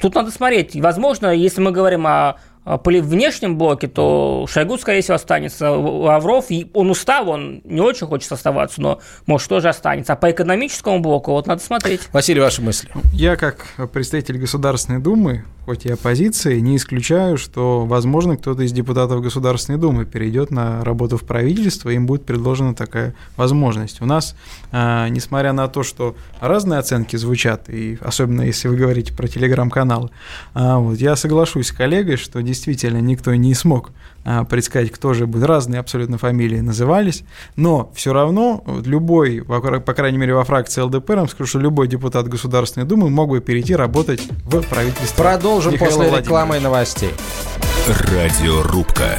Тут 0.00 0.14
надо 0.14 0.30
смотреть. 0.30 0.76
Возможно, 0.76 1.34
если 1.34 1.60
мы 1.60 1.72
говорим 1.72 2.06
о 2.06 2.36
а, 2.66 2.78
в 2.78 3.08
внешнем 3.08 3.56
блоке, 3.56 3.86
то 3.86 4.44
Шойгу, 4.48 4.76
скорее 4.76 5.00
всего, 5.00 5.14
останется. 5.14 5.70
Лавров, 5.70 6.46
он 6.74 6.90
устал, 6.90 7.28
он 7.28 7.60
не 7.64 7.80
очень 7.80 8.08
хочет 8.08 8.30
оставаться, 8.32 8.80
но, 8.80 9.00
может, 9.24 9.48
тоже 9.48 9.68
останется. 9.68 10.14
А 10.14 10.16
по 10.16 10.30
экономическому 10.32 10.98
блоку 10.98 11.30
вот 11.30 11.46
надо 11.46 11.62
смотреть. 11.62 12.00
Василий, 12.12 12.40
ваши 12.40 12.60
мысли? 12.62 12.90
Я, 13.12 13.36
как 13.36 13.66
представитель 13.92 14.38
Государственной 14.38 14.98
Думы, 14.98 15.44
хоть 15.64 15.86
и 15.86 15.90
оппозиции, 15.92 16.58
не 16.60 16.76
исключаю, 16.76 17.38
что, 17.38 17.86
возможно, 17.86 18.36
кто-то 18.36 18.62
из 18.62 18.72
депутатов 18.72 19.22
Государственной 19.22 19.78
Думы 19.78 20.04
перейдет 20.04 20.50
на 20.50 20.84
работу 20.84 21.16
в 21.16 21.24
правительство, 21.24 21.90
им 21.90 22.06
будет 22.06 22.24
предложена 22.24 22.74
такая 22.74 23.14
возможность. 23.36 24.00
У 24.00 24.06
нас, 24.06 24.36
а, 24.72 25.08
несмотря 25.08 25.52
на 25.52 25.68
то, 25.68 25.82
что 25.82 26.16
разные 26.40 26.78
оценки 26.78 27.16
звучат, 27.16 27.68
и 27.68 27.98
особенно 28.00 28.42
если 28.42 28.68
вы 28.68 28.76
говорите 28.76 29.12
про 29.12 29.28
телеграм-каналы, 29.28 30.10
а, 30.54 30.78
вот, 30.78 30.98
я 30.98 31.14
соглашусь 31.16 31.68
с 31.68 31.72
коллегой, 31.72 32.16
что 32.16 32.42
действительно 32.42 32.55
действительно 32.56 32.98
никто 32.98 33.34
не 33.34 33.54
смог 33.54 33.90
а, 34.24 34.44
предсказать, 34.44 34.90
кто 34.90 35.14
же 35.14 35.26
будет. 35.26 35.44
Разные 35.44 35.78
абсолютно 35.78 36.18
фамилии 36.18 36.60
назывались, 36.60 37.22
но 37.54 37.92
все 37.94 38.12
равно 38.12 38.64
любой, 38.84 39.42
по 39.42 39.94
крайней 39.94 40.18
мере, 40.18 40.34
во 40.34 40.44
фракции 40.44 40.80
ЛДПР, 40.80 41.28
скажу, 41.30 41.46
что 41.46 41.58
любой 41.60 41.86
депутат 41.86 42.26
Государственной 42.28 42.86
Думы 42.86 43.10
мог 43.10 43.30
бы 43.30 43.40
перейти 43.40 43.76
работать 43.76 44.22
в 44.44 44.62
правительство. 44.62 45.22
Продолжим 45.22 45.74
Михаила 45.74 46.02
после 46.02 46.18
рекламы 46.18 46.56
и 46.56 46.60
новостей. 46.60 47.10
Радиорубка. 47.86 49.18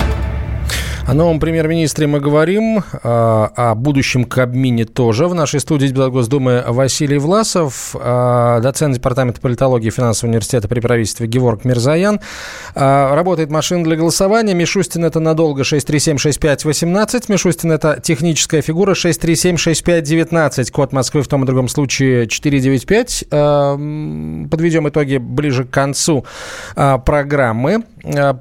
О 1.11 1.13
новом 1.13 1.41
премьер-министре 1.41 2.07
мы 2.07 2.21
говорим, 2.21 2.85
а, 3.03 3.51
о 3.53 3.75
будущем 3.75 4.23
Кабмине 4.23 4.85
тоже. 4.85 5.27
В 5.27 5.35
нашей 5.35 5.59
студии 5.59 5.87
депутат 5.87 6.13
Госдумы 6.13 6.63
Василий 6.65 7.17
Власов, 7.17 7.93
а, 7.99 8.61
доцент 8.61 8.95
департамента 8.95 9.41
политологии 9.41 9.89
финансового 9.89 10.31
университета 10.31 10.69
при 10.69 10.79
правительстве 10.79 11.27
Геворг 11.27 11.65
Мирзаян. 11.65 12.21
А, 12.75 13.13
работает 13.13 13.51
машина 13.51 13.83
для 13.83 13.97
голосования. 13.97 14.53
Мишустин 14.53 15.03
это 15.03 15.19
надолго 15.19 15.63
6376518. 15.63 17.27
Мишустин 17.27 17.73
это 17.73 17.99
техническая 18.01 18.61
фигура 18.61 18.93
6376519. 18.93 20.71
Код 20.71 20.93
Москвы 20.93 21.23
в 21.23 21.27
том 21.27 21.43
и 21.43 21.45
другом 21.45 21.67
случае 21.67 22.27
495. 22.27 23.25
Подведем 24.49 24.87
итоги 24.87 25.17
ближе 25.17 25.65
к 25.65 25.71
концу 25.71 26.25
программы. 26.73 27.83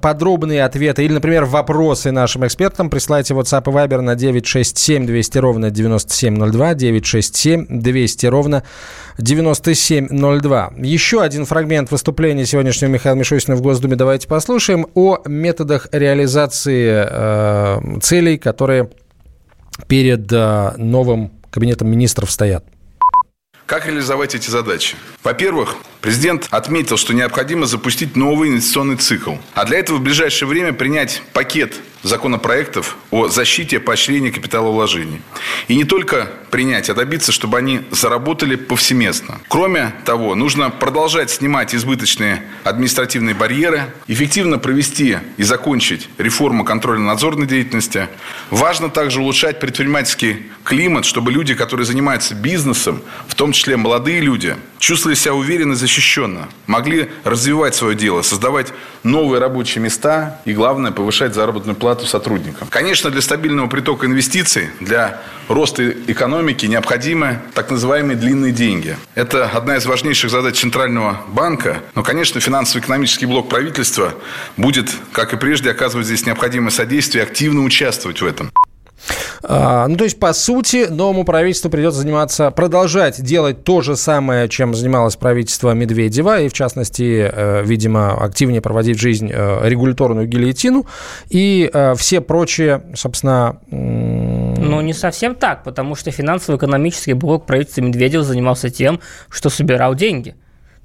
Подробные 0.00 0.64
ответы 0.64 1.04
или, 1.04 1.12
например, 1.12 1.46
вопросы 1.46 2.12
нашим 2.12 2.46
экспертам. 2.46 2.59
Присылайте 2.68 3.32
WhatsApp 3.32 3.62
и 3.70 3.74
Viber 3.74 4.02
на 4.02 4.16
967 4.16 5.06
200 5.06 5.38
ровно 5.38 5.70
9702, 5.70 6.74
967 6.74 7.66
200 7.80 8.26
ровно 8.26 8.62
9702. 9.16 10.72
Еще 10.76 11.22
один 11.22 11.46
фрагмент 11.46 11.90
выступления 11.90 12.44
сегодняшнего 12.44 12.90
Михаила 12.90 13.16
Мишустина 13.16 13.56
в 13.56 13.62
Госдуме 13.62 13.96
давайте 13.96 14.28
послушаем 14.28 14.86
о 14.94 15.20
методах 15.24 15.88
реализации 15.92 17.06
э, 17.08 17.98
целей, 18.02 18.36
которые 18.36 18.90
перед 19.88 20.30
э, 20.30 20.72
новым 20.76 21.32
кабинетом 21.50 21.88
министров 21.88 22.30
стоят. 22.30 22.64
Как 23.70 23.86
реализовать 23.86 24.34
эти 24.34 24.50
задачи? 24.50 24.96
Во-первых, 25.22 25.76
президент 26.00 26.48
отметил, 26.50 26.96
что 26.96 27.14
необходимо 27.14 27.66
запустить 27.66 28.16
новый 28.16 28.48
инвестиционный 28.48 28.96
цикл. 28.96 29.34
А 29.54 29.64
для 29.64 29.78
этого 29.78 29.98
в 29.98 30.02
ближайшее 30.02 30.48
время 30.48 30.72
принять 30.72 31.22
пакет 31.32 31.76
законопроектов 32.02 32.96
о 33.10 33.28
защите 33.28 33.76
и 33.76 33.78
поощрении 33.78 34.30
капиталовложений. 34.30 35.20
И 35.68 35.76
не 35.76 35.84
только 35.84 36.28
принять, 36.50 36.90
а 36.90 36.94
добиться, 36.94 37.32
чтобы 37.32 37.58
они 37.58 37.82
заработали 37.90 38.56
повсеместно. 38.56 39.40
Кроме 39.48 39.92
того, 40.04 40.34
нужно 40.34 40.70
продолжать 40.70 41.30
снимать 41.30 41.74
избыточные 41.74 42.42
административные 42.64 43.34
барьеры, 43.34 43.92
эффективно 44.08 44.58
провести 44.58 45.18
и 45.36 45.42
закончить 45.42 46.08
реформу 46.18 46.64
контрольно-надзорной 46.64 47.46
деятельности. 47.46 48.08
Важно 48.50 48.88
также 48.88 49.20
улучшать 49.20 49.60
предпринимательский 49.60 50.46
климат, 50.64 51.04
чтобы 51.04 51.32
люди, 51.32 51.54
которые 51.54 51.86
занимаются 51.86 52.34
бизнесом, 52.34 53.02
в 53.28 53.34
том 53.34 53.52
числе 53.52 53.76
молодые 53.76 54.20
люди, 54.20 54.56
чувствовали 54.80 55.14
себя 55.14 55.34
уверенно 55.34 55.74
и 55.74 55.76
защищенно, 55.76 56.48
могли 56.66 57.10
развивать 57.22 57.76
свое 57.76 57.94
дело, 57.94 58.22
создавать 58.22 58.72
новые 59.04 59.38
рабочие 59.38 59.82
места 59.84 60.40
и, 60.44 60.52
главное, 60.52 60.90
повышать 60.90 61.34
заработную 61.34 61.76
плату 61.76 62.06
сотрудникам. 62.06 62.66
Конечно, 62.68 63.10
для 63.10 63.20
стабильного 63.20 63.68
притока 63.68 64.06
инвестиций, 64.06 64.70
для 64.80 65.20
роста 65.48 65.90
экономики 66.06 66.66
необходимы 66.66 67.40
так 67.54 67.70
называемые 67.70 68.16
длинные 68.16 68.52
деньги. 68.52 68.96
Это 69.14 69.44
одна 69.44 69.76
из 69.76 69.86
важнейших 69.86 70.30
задач 70.30 70.58
Центрального 70.58 71.20
банка, 71.28 71.82
но, 71.94 72.02
конечно, 72.02 72.40
финансово-экономический 72.40 73.26
блок 73.26 73.48
правительства 73.48 74.14
будет, 74.56 74.90
как 75.12 75.34
и 75.34 75.36
прежде, 75.36 75.70
оказывать 75.70 76.06
здесь 76.06 76.24
необходимое 76.24 76.70
содействие 76.70 77.22
и 77.22 77.26
активно 77.26 77.62
участвовать 77.62 78.22
в 78.22 78.26
этом. 78.26 78.50
А, 79.42 79.86
ну, 79.88 79.96
то 79.96 80.04
есть, 80.04 80.18
по 80.18 80.32
сути, 80.32 80.86
новому 80.90 81.24
правительству 81.24 81.70
придется 81.70 82.00
заниматься, 82.00 82.50
продолжать 82.50 83.22
делать 83.22 83.64
то 83.64 83.80
же 83.80 83.96
самое, 83.96 84.48
чем 84.48 84.74
занималось 84.74 85.16
правительство 85.16 85.72
Медведева, 85.72 86.40
и, 86.40 86.48
в 86.48 86.52
частности, 86.52 87.30
э, 87.32 87.62
видимо, 87.64 88.12
активнее 88.22 88.60
проводить 88.60 88.98
в 88.98 89.00
жизнь 89.00 89.30
э, 89.32 89.68
регуляторную 89.68 90.26
гильотину. 90.26 90.86
И 91.28 91.70
э, 91.72 91.94
все 91.94 92.20
прочие, 92.20 92.82
собственно... 92.94 93.58
Ну, 93.70 94.80
не 94.80 94.92
совсем 94.92 95.34
так, 95.34 95.64
потому 95.64 95.94
что 95.94 96.10
финансово-экономический 96.10 97.14
блок 97.14 97.46
правительства 97.46 97.82
Медведева 97.82 98.24
занимался 98.24 98.70
тем, 98.70 99.00
что 99.30 99.48
собирал 99.48 99.94
деньги 99.94 100.34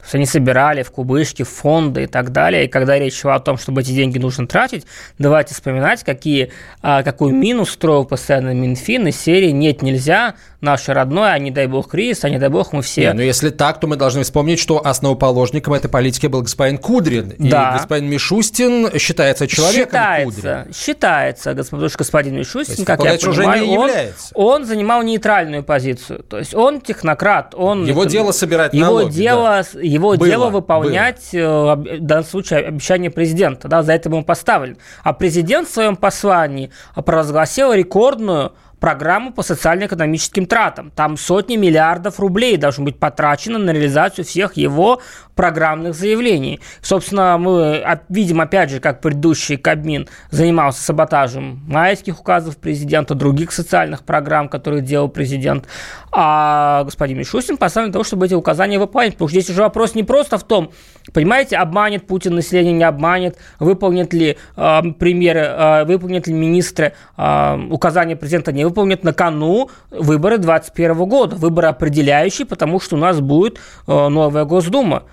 есть 0.06 0.16
они 0.16 0.26
собирали 0.26 0.84
в 0.84 0.92
кубышки, 0.92 1.44
фонды 1.44 2.04
и 2.04 2.08
так 2.08 2.32
далее. 2.32 2.66
И 2.66 2.68
когда 2.68 2.98
речь 3.00 3.20
шла 3.20 3.36
о 3.36 3.40
том, 3.40 3.58
чтобы 3.58 3.82
эти 3.82 3.92
деньги 3.92 4.20
нужно 4.20 4.48
тратить, 4.48 4.86
давайте 5.18 5.54
вспоминать, 5.56 6.04
какие, 6.04 6.52
а, 6.82 7.04
какой 7.04 7.32
минус 7.32 7.72
строил 7.72 8.06
постоянно 8.06 8.54
Минфин 8.54 9.08
из 9.08 9.20
серии 9.20 9.50
«нет, 9.50 9.82
нельзя, 9.82 10.36
наше 10.62 10.94
родное, 10.94 11.32
а 11.32 11.40
не 11.40 11.52
дай 11.52 11.68
бог 11.68 11.90
кризис, 11.90 12.24
а 12.24 12.30
не 12.30 12.38
дай 12.38 12.50
бог 12.50 12.72
мы 12.72 12.84
все». 12.84 13.02
Не, 13.02 13.14
ну 13.14 13.22
если 13.22 13.50
так, 13.50 13.80
то 13.80 13.88
мы 13.88 13.96
должны 13.96 14.24
вспомнить, 14.24 14.60
что 14.60 14.86
основоположником 14.86 15.74
этой 15.74 15.90
политики 15.90 16.28
был 16.28 16.44
господин 16.44 16.78
Кудрин. 16.78 17.34
Да. 17.40 17.72
И 17.72 17.74
господин 17.78 18.10
Мишустин 18.10 18.92
считается 19.00 19.48
человеком 19.48 19.92
считается, 19.92 20.36
Кудрин. 20.36 20.74
Считается, 20.74 21.56
потому 21.56 21.90
что 21.90 21.98
господин 21.98 22.36
Мишустин, 22.36 22.86
как 22.86 23.04
я 23.04 23.18
понимаю, 23.18 23.70
он, 23.70 23.90
он 24.34 24.66
занимал 24.66 25.02
нейтральную 25.02 25.64
позицию. 25.64 26.24
То 26.24 26.38
есть 26.38 26.54
он 26.54 26.80
технократ, 26.80 27.56
он... 27.56 27.86
Его 27.86 28.06
дело 28.06 28.32
собирать 28.32 28.74
его 28.74 28.86
налоги. 28.86 29.16
Дело, 29.16 29.64
да 29.74 29.95
его 29.96 30.16
было, 30.16 30.28
дело 30.28 30.50
выполнять, 30.50 31.30
было. 31.34 31.74
Э, 31.74 31.98
в 31.98 32.02
данном 32.02 32.26
случае, 32.26 32.60
обещание 32.60 33.10
президента. 33.10 33.68
Да, 33.68 33.84
за 33.84 33.94
это 33.94 34.10
ему 34.10 34.24
поставлен. 34.24 34.78
А 35.04 35.14
президент 35.14 35.68
в 35.68 35.74
своем 35.74 35.96
послании 35.96 36.72
провозгласил 36.94 37.74
рекордную 37.74 38.54
программу 38.80 39.32
по 39.32 39.44
социально-экономическим 39.44 40.46
тратам. 40.46 40.92
Там 40.92 41.18
сотни 41.18 41.56
миллиардов 41.56 42.20
рублей 42.20 42.58
должно 42.58 42.86
быть 42.86 43.00
потрачено 43.00 43.58
на 43.58 43.72
реализацию 43.72 44.26
всех 44.26 44.58
его 44.58 45.02
программных 45.36 45.96
заявлений. 45.96 46.62
Собственно, 46.82 47.38
мы 47.38 47.86
видим, 48.10 48.42
опять 48.42 48.70
же, 48.70 48.80
как 48.80 49.02
предыдущий 49.02 49.58
Кабмин 49.58 50.08
занимался 50.32 50.82
саботажем 50.82 51.62
майских 51.68 52.20
указов 52.20 52.58
президента, 52.58 53.16
других 53.16 53.52
социальных 53.52 54.04
программ, 54.04 54.50
которые 54.50 54.82
делал 54.82 55.10
президент. 55.10 55.68
А 56.12 56.84
господин 56.86 57.18
Мишустин 57.18 57.58
поставлен 57.58 57.92
того, 57.92 58.04
чтобы 58.04 58.26
эти 58.26 58.34
указания 58.34 58.80
выполнять. 58.80 59.14
Потому 59.14 59.30
что 59.30 59.40
здесь 59.40 59.50
уже 59.50 59.62
вопрос 59.62 59.96
не 59.96 60.04
просто 60.04 60.38
в 60.38 60.44
том, 60.44 60.72
понимаете, 61.14 61.58
обманет 61.58 62.08
Путин 62.08 62.36
население, 62.36 62.74
не 62.74 62.84
обманет, 62.84 63.38
выполнит 63.60 64.14
ли 64.14 64.38
э, 64.56 64.82
премьеры, 64.98 65.42
э, 65.42 65.84
выполнят 65.86 66.28
ли 66.28 66.34
министры 66.34 66.94
э, 67.18 67.68
указания 67.70 68.16
президента, 68.16 68.54
не 68.54 68.65
выполнят 68.66 69.04
на 69.04 69.14
кону 69.14 69.70
выборы 69.92 70.38
2021 70.38 71.10
года. 71.10 71.36
Выборы 71.36 71.68
определяющие, 71.68 72.46
потому 72.46 72.80
что 72.80 72.96
у 72.96 73.00
нас 73.00 73.20
будет 73.20 73.60
э, 73.88 74.08
новая 74.08 74.46
Госдума. 74.46 75.04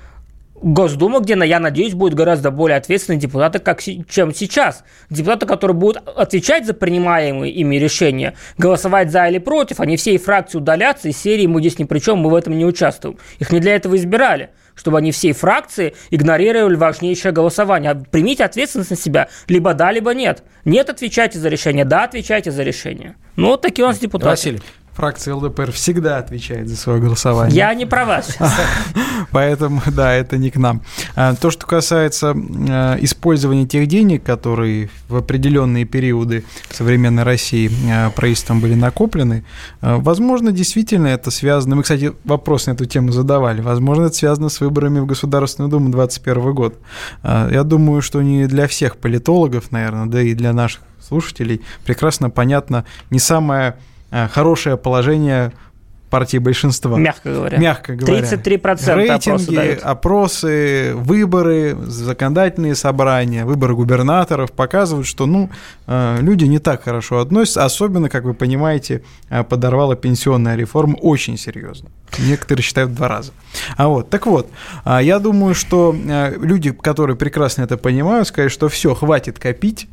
Госдума, 0.63 1.19
где, 1.19 1.35
я 1.45 1.59
надеюсь, 1.59 1.95
будут 1.95 2.15
гораздо 2.15 2.53
более 2.53 2.79
ответственные 2.79 3.19
депутаты, 3.19 3.59
как, 3.59 3.83
чем 3.83 4.33
сейчас. 4.33 4.85
Депутаты, 5.11 5.45
которые 5.47 5.77
будут 5.77 6.03
отвечать 6.07 6.67
за 6.67 6.73
принимаемые 6.73 7.53
ими 7.53 7.77
решения, 7.77 8.35
голосовать 8.59 9.11
за 9.11 9.27
или 9.27 9.39
против, 9.39 9.81
они 9.81 9.97
все 9.97 10.15
и 10.15 10.19
фракции 10.19 10.59
удалятся, 10.59 11.09
из 11.09 11.19
серии 11.19 11.47
мы 11.47 11.61
здесь 11.61 11.81
ни 11.81 11.85
при 11.85 11.99
чем, 11.99 12.19
мы 12.19 12.31
в 12.31 12.35
этом 12.35 12.57
не 12.57 12.65
участвуем. 12.65 13.19
Их 13.41 13.51
не 13.51 13.59
для 13.59 13.75
этого 13.75 13.97
избирали 13.97 14.51
чтобы 14.75 14.99
они 14.99 15.13
всей 15.13 15.33
фракции 15.33 15.95
игнорировали 16.11 16.77
важнейшее 16.77 17.33
голосование. 17.33 17.91
А 17.91 17.95
примите 17.95 18.45
ответственность 18.45 18.91
на 18.91 18.97
себя. 18.97 19.29
Либо 19.49 19.75
да, 19.75 19.93
либо 19.93 20.15
нет. 20.15 20.43
Нет, 20.65 20.91
отвечайте 20.91 21.39
за 21.39 21.49
решение. 21.49 21.85
Да, 21.85 22.05
отвечайте 22.05 22.51
за 22.51 22.63
решение. 22.63 23.17
Ну, 23.37 23.49
вот 23.49 23.63
такие 23.63 23.85
у 23.85 23.89
нас 23.89 23.99
депутаты. 23.99 24.31
Василий. 24.31 24.61
Фракция 24.95 25.35
ЛДПР 25.35 25.73
всегда 25.73 26.19
отвечает 26.19 26.69
за 26.69 26.77
свое 26.77 27.01
голосование. 27.01 27.57
Я 27.57 27.73
не 27.75 27.87
про 27.87 28.05
вас 28.05 28.27
сейчас. 28.29 28.61
Поэтому, 29.31 29.81
да, 29.87 30.13
это 30.13 30.37
не 30.37 30.51
к 30.51 30.57
нам. 30.57 30.83
А, 31.17 31.35
то, 31.35 31.51
что 31.51 31.67
касается 31.67 32.35
э, 32.37 32.99
использования 33.01 33.67
тех 33.67 33.87
денег, 33.87 34.23
которые 34.23 34.91
в 35.09 35.17
определенные 35.17 35.87
периоды 35.87 36.45
современной 36.71 37.23
России 37.23 37.71
э, 37.91 38.11
правительством 38.11 38.61
были 38.61 38.75
накоплены, 38.75 39.45
возможно, 39.81 40.53
действительно 40.53 41.07
это 41.07 41.31
связано... 41.31 41.77
Мы, 41.77 41.83
кстати, 41.83 42.13
вопрос 42.25 42.67
на 42.67 42.73
эту 42.73 42.85
тему 42.85 43.13
задавали. 43.13 43.63
Возможно, 43.63 44.05
это 44.05 44.15
связано 44.15 44.51
с 44.51 44.61
выборами 44.61 45.01
в 45.01 45.07
Государственную 45.07 45.71
Думу 45.71 45.89
2021 45.91 46.55
год. 46.55 46.79
Я 47.23 47.63
думаю, 47.65 48.03
что 48.03 48.21
не 48.23 48.47
для 48.47 48.67
всех 48.69 48.97
политологов, 48.99 49.71
наверное, 49.71 50.07
да 50.07 50.21
и 50.21 50.35
для 50.35 50.53
наших 50.53 50.83
слушателей 51.01 51.63
прекрасно 51.85 52.31
понятно 52.31 52.85
не 53.11 53.19
самое 53.19 53.73
Э, 53.73 53.92
хорошее 54.33 54.77
положение 54.77 55.53
партии 56.13 56.37
большинства. 56.37 56.99
Мягко 56.99 57.33
говоря. 57.33 57.59
Мягко 57.59 57.95
говоря. 57.95 58.21
33% 58.21 58.95
Рейтинги, 58.95 59.79
опросы, 59.83 60.93
выборы, 60.95 61.75
законодательные 61.87 62.75
собрания, 62.75 63.47
выборы 63.47 63.75
губернаторов 63.75 64.53
показывают, 64.53 65.07
что 65.07 65.25
ну, 65.25 65.49
э, 65.87 66.19
люди 66.21 66.45
не 66.45 66.59
так 66.59 66.85
хорошо 66.85 67.21
относятся, 67.21 67.65
особенно, 67.65 68.11
как 68.11 68.25
вы 68.25 68.35
понимаете, 68.35 69.03
э, 69.31 69.43
подорвала 69.43 69.97
пенсионная 69.97 70.55
реформа 70.55 70.97
очень 70.97 71.39
серьезно. 71.39 71.89
Некоторые 72.19 72.63
считают 72.63 72.91
в 72.91 72.95
два 72.95 73.09
раза. 73.09 73.33
А 73.79 73.89
вот, 73.89 74.11
так 74.11 74.27
вот, 74.27 74.51
я 74.85 75.19
думаю, 75.19 75.55
что 75.55 75.97
люди, 76.43 76.73
которые 76.73 77.17
прекрасно 77.17 77.63
это 77.63 77.79
понимают, 77.79 78.29
скажут, 78.29 78.53
что 78.53 78.69
все, 78.69 78.95
хватит 78.95 79.39
копить, 79.39 79.89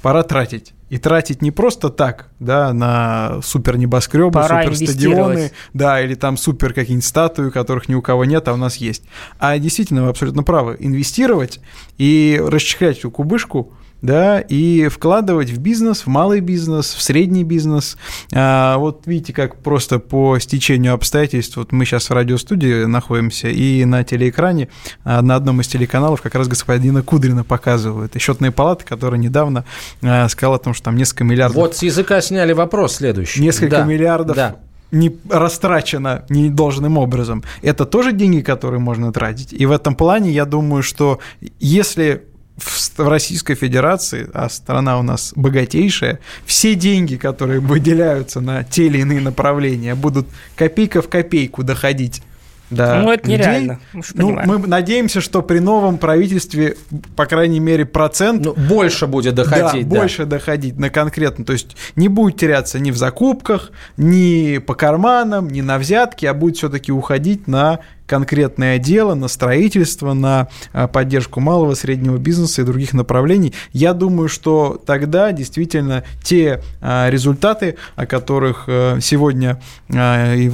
пора 0.00 0.22
тратить. 0.22 0.74
И 0.90 0.98
тратить 0.98 1.40
не 1.40 1.52
просто 1.52 1.88
так, 1.88 2.30
да, 2.40 2.72
на 2.72 3.40
супер 3.42 3.78
небоскребы, 3.78 4.32
Пора 4.32 4.64
супер 4.64 4.76
стадионы, 4.76 5.52
да, 5.72 6.02
или 6.02 6.14
там 6.14 6.36
супер 6.36 6.74
какие-нибудь 6.74 7.06
статуи, 7.06 7.50
которых 7.50 7.88
ни 7.88 7.94
у 7.94 8.02
кого 8.02 8.24
нет, 8.24 8.48
а 8.48 8.52
у 8.52 8.56
нас 8.56 8.76
есть. 8.76 9.04
А 9.38 9.56
действительно, 9.58 10.02
вы 10.02 10.08
абсолютно 10.08 10.42
правы, 10.42 10.76
инвестировать 10.80 11.60
и 11.96 12.42
расчехлять 12.44 12.98
эту 12.98 13.12
кубышку, 13.12 13.72
да, 14.02 14.40
и 14.40 14.88
вкладывать 14.88 15.50
в 15.50 15.58
бизнес, 15.58 16.02
в 16.02 16.06
малый 16.06 16.40
бизнес, 16.40 16.94
в 16.94 17.02
средний 17.02 17.44
бизнес. 17.44 17.96
А, 18.32 18.78
вот 18.78 19.06
видите, 19.06 19.32
как 19.32 19.56
просто 19.56 19.98
по 19.98 20.38
стечению 20.38 20.94
обстоятельств, 20.94 21.56
вот 21.56 21.72
мы 21.72 21.84
сейчас 21.84 22.10
в 22.10 22.12
радиостудии 22.12 22.84
находимся, 22.84 23.48
и 23.48 23.84
на 23.84 24.04
телеэкране 24.04 24.68
а, 25.04 25.22
на 25.22 25.36
одном 25.36 25.60
из 25.60 25.68
телеканалов 25.68 26.22
как 26.22 26.34
раз 26.34 26.48
господина 26.48 27.02
Кудрина 27.02 27.44
показывают, 27.44 28.16
и 28.16 28.18
счетные 28.18 28.52
палаты, 28.52 28.84
которая 28.84 29.20
недавно 29.20 29.64
а, 30.02 30.28
сказала 30.28 30.56
о 30.56 30.58
том, 30.60 30.74
что 30.74 30.84
там 30.84 30.96
несколько 30.96 31.24
миллиардов... 31.24 31.56
Вот 31.56 31.76
с 31.76 31.82
языка 31.82 32.20
сняли 32.20 32.52
вопрос 32.52 32.96
следующий. 32.96 33.42
Несколько 33.42 33.78
да, 33.78 33.84
миллиардов 33.84 34.36
да 34.36 34.56
не 34.92 35.16
растрачено 35.28 36.24
недолжным 36.28 36.98
образом, 36.98 37.44
это 37.62 37.84
тоже 37.84 38.12
деньги, 38.12 38.40
которые 38.40 38.80
можно 38.80 39.12
тратить. 39.12 39.52
И 39.52 39.66
в 39.66 39.70
этом 39.70 39.94
плане 39.94 40.30
я 40.30 40.44
думаю, 40.44 40.82
что 40.82 41.20
если 41.60 42.24
в 42.60 43.08
Российской 43.08 43.54
Федерации, 43.54 44.28
а 44.32 44.48
страна 44.48 44.98
у 44.98 45.02
нас 45.02 45.32
богатейшая, 45.36 46.20
все 46.44 46.74
деньги, 46.74 47.16
которые 47.16 47.60
выделяются 47.60 48.40
на 48.40 48.64
те 48.64 48.86
или 48.86 48.98
иные 48.98 49.20
направления, 49.20 49.94
будут 49.94 50.28
копейка 50.56 51.02
в 51.02 51.08
копейку 51.08 51.62
доходить 51.62 52.22
да. 52.70 53.00
Ну, 53.02 53.10
это 53.10 53.28
нереально. 53.28 53.80
Ну, 54.14 54.30
мы 54.30 54.58
надеемся, 54.58 55.20
что 55.20 55.42
при 55.42 55.58
новом 55.58 55.98
правительстве, 55.98 56.76
по 57.16 57.26
крайней 57.26 57.60
мере, 57.60 57.84
процент... 57.84 58.44
Ну, 58.44 58.54
больше 58.54 59.06
будет 59.06 59.34
доходить. 59.34 59.88
Да, 59.88 59.94
да, 59.94 60.00
больше 60.00 60.24
доходить 60.24 60.78
на 60.78 60.88
конкретно. 60.88 61.44
То 61.44 61.52
есть 61.52 61.76
не 61.96 62.08
будет 62.08 62.38
теряться 62.38 62.78
ни 62.78 62.92
в 62.92 62.96
закупках, 62.96 63.72
ни 63.96 64.58
по 64.58 64.74
карманам, 64.74 65.48
ни 65.48 65.60
на 65.60 65.78
взятки, 65.78 66.26
а 66.26 66.34
будет 66.34 66.56
все-таки 66.56 66.92
уходить 66.92 67.48
на 67.48 67.80
конкретное 68.10 68.78
дело, 68.78 69.14
на 69.14 69.28
строительство, 69.28 70.14
на 70.14 70.48
а, 70.72 70.88
поддержку 70.88 71.38
малого, 71.38 71.74
среднего 71.74 72.18
бизнеса 72.18 72.62
и 72.62 72.64
других 72.64 72.92
направлений. 72.92 73.54
Я 73.72 73.94
думаю, 73.94 74.28
что 74.28 74.82
тогда 74.84 75.30
действительно 75.30 76.02
те 76.24 76.60
а, 76.80 77.08
результаты, 77.08 77.76
о 77.94 78.06
которых 78.06 78.64
э, 78.66 78.98
сегодня 79.00 79.62
а, 79.94 80.34
и, 80.34 80.48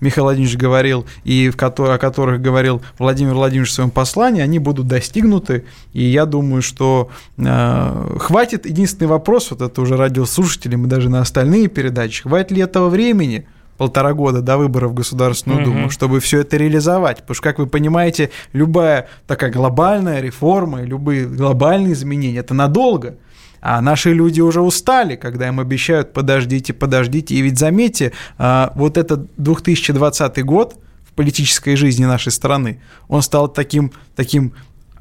Михаил 0.00 0.24
Владимирович 0.24 0.56
говорил, 0.56 1.04
и 1.24 1.50
в 1.50 1.62
о 1.62 1.98
которых 1.98 2.40
говорил 2.40 2.80
Владимир 2.98 3.34
Владимирович 3.34 3.70
в 3.70 3.74
своем 3.74 3.90
послании, 3.90 4.40
они 4.40 4.58
будут 4.58 4.86
достигнуты. 4.88 5.66
И 5.92 6.02
я 6.02 6.24
думаю, 6.24 6.62
что 6.62 7.10
хватит. 7.36 8.64
Единственный 8.64 9.08
вопрос, 9.08 9.50
вот 9.50 9.60
это 9.60 9.82
уже 9.82 9.98
радиослушатели, 9.98 10.76
мы 10.76 10.86
даже 10.86 11.10
на 11.10 11.20
остальные 11.20 11.68
передачи, 11.68 12.22
хватит 12.22 12.52
ли 12.52 12.62
этого 12.62 12.88
времени, 12.88 13.46
полтора 13.76 14.12
года 14.14 14.40
до 14.40 14.56
выборов 14.56 14.92
в 14.92 14.94
Государственную 14.94 15.62
угу. 15.62 15.70
Думу, 15.70 15.90
чтобы 15.90 16.20
все 16.20 16.40
это 16.40 16.56
реализовать. 16.56 17.18
Потому 17.18 17.34
что, 17.34 17.42
как 17.42 17.58
вы 17.58 17.66
понимаете, 17.66 18.30
любая 18.52 19.08
такая 19.26 19.50
глобальная 19.50 20.20
реформа, 20.20 20.82
любые 20.82 21.26
глобальные 21.26 21.92
изменения– 21.92 22.38
это 22.40 22.54
надолго. 22.54 23.16
А 23.60 23.80
наши 23.80 24.12
люди 24.12 24.42
уже 24.42 24.60
устали, 24.60 25.16
когда 25.16 25.48
им 25.48 25.58
обещают 25.58 26.12
«подождите, 26.12 26.74
подождите». 26.74 27.34
И 27.34 27.40
ведь 27.40 27.58
заметьте, 27.58 28.12
а, 28.36 28.72
вот 28.74 28.98
этот 28.98 29.26
2020 29.38 30.44
год 30.44 30.76
в 31.08 31.14
политической 31.14 31.74
жизни 31.74 32.04
нашей 32.04 32.30
страны, 32.30 32.82
он 33.08 33.22
стал 33.22 33.48
таким, 33.48 33.92
таким 34.16 34.52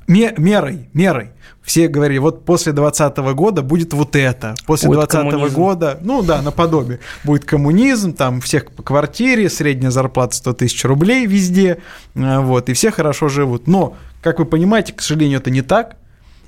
мерой, 0.08 0.90
мерой. 0.94 1.32
Все 1.62 1.88
говорили, 1.88 2.18
вот 2.18 2.44
после 2.44 2.74
2020 2.74 3.18
года 3.36 3.62
будет 3.62 3.94
вот 3.94 4.18
это, 4.18 4.54
после 4.66 4.90
2020 4.90 5.54
года, 5.54 5.98
ну 6.02 6.22
да, 6.22 6.42
наподобие, 6.42 7.00
будет 7.24 7.46
коммунизм, 7.46 8.14
там 8.14 8.42
всех 8.42 8.70
по 8.72 8.84
квартире, 8.84 9.50
средняя 9.50 9.90
зарплата 9.90 10.36
100 10.36 10.54
тысяч 10.54 10.84
рублей 10.84 11.26
везде, 11.26 11.78
а, 12.16 12.42
вот, 12.42 12.68
и 12.68 12.74
все 12.74 12.92
хорошо 12.92 13.30
живут. 13.30 13.68
Но, 13.68 13.96
как 14.22 14.40
вы 14.40 14.46
понимаете, 14.46 14.92
к 14.92 15.02
сожалению, 15.02 15.40
это 15.40 15.52
не 15.52 15.62
так, 15.62 15.96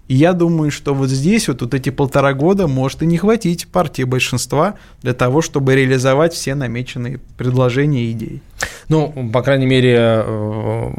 и 0.07 0.15
я 0.15 0.33
думаю, 0.33 0.69
что 0.69 0.93
вот 0.93 1.09
здесь 1.09 1.47
вот, 1.47 1.61
вот 1.61 1.73
эти 1.73 1.89
полтора 1.89 2.33
года 2.33 2.67
может 2.67 3.01
и 3.01 3.07
не 3.07 3.17
хватить 3.17 3.67
партии 3.67 4.03
большинства 4.03 4.75
для 5.01 5.13
того, 5.13 5.41
чтобы 5.41 5.75
реализовать 5.75 6.33
все 6.33 6.53
намеченные 6.53 7.19
предложения 7.37 8.05
и 8.05 8.11
идеи. 8.11 8.41
Ну, 8.87 9.31
по 9.33 9.41
крайней 9.41 9.65
мере, 9.65 9.95
э, 9.97 10.89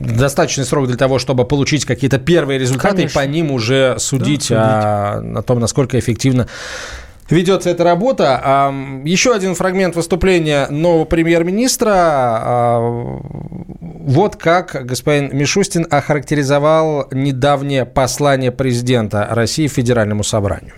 достаточный 0.00 0.64
срок 0.64 0.86
для 0.86 0.96
того, 0.96 1.18
чтобы 1.18 1.44
получить 1.44 1.84
какие-то 1.84 2.18
первые 2.18 2.58
результаты 2.58 2.96
Конечно. 2.96 3.20
и 3.20 3.22
по 3.22 3.26
ним 3.26 3.50
уже 3.50 3.96
судить, 3.98 4.48
да, 4.48 5.16
судить. 5.18 5.36
О, 5.36 5.38
о 5.40 5.42
том, 5.42 5.60
насколько 5.60 5.98
эффективно 5.98 6.48
ведется 7.30 7.70
эта 7.70 7.84
работа. 7.84 8.72
Еще 9.04 9.34
один 9.34 9.54
фрагмент 9.54 9.96
выступления 9.96 10.68
нового 10.68 11.04
премьер-министра. 11.04 11.92
А, 11.94 12.78
вот 13.80 14.36
как 14.36 14.86
господин 14.86 15.36
Мишустин 15.36 15.86
охарактеризовал 15.90 17.08
недавнее 17.10 17.84
послание 17.84 18.52
президента 18.52 19.28
России 19.30 19.68
Федеральному 19.68 20.24
собранию. 20.24 20.74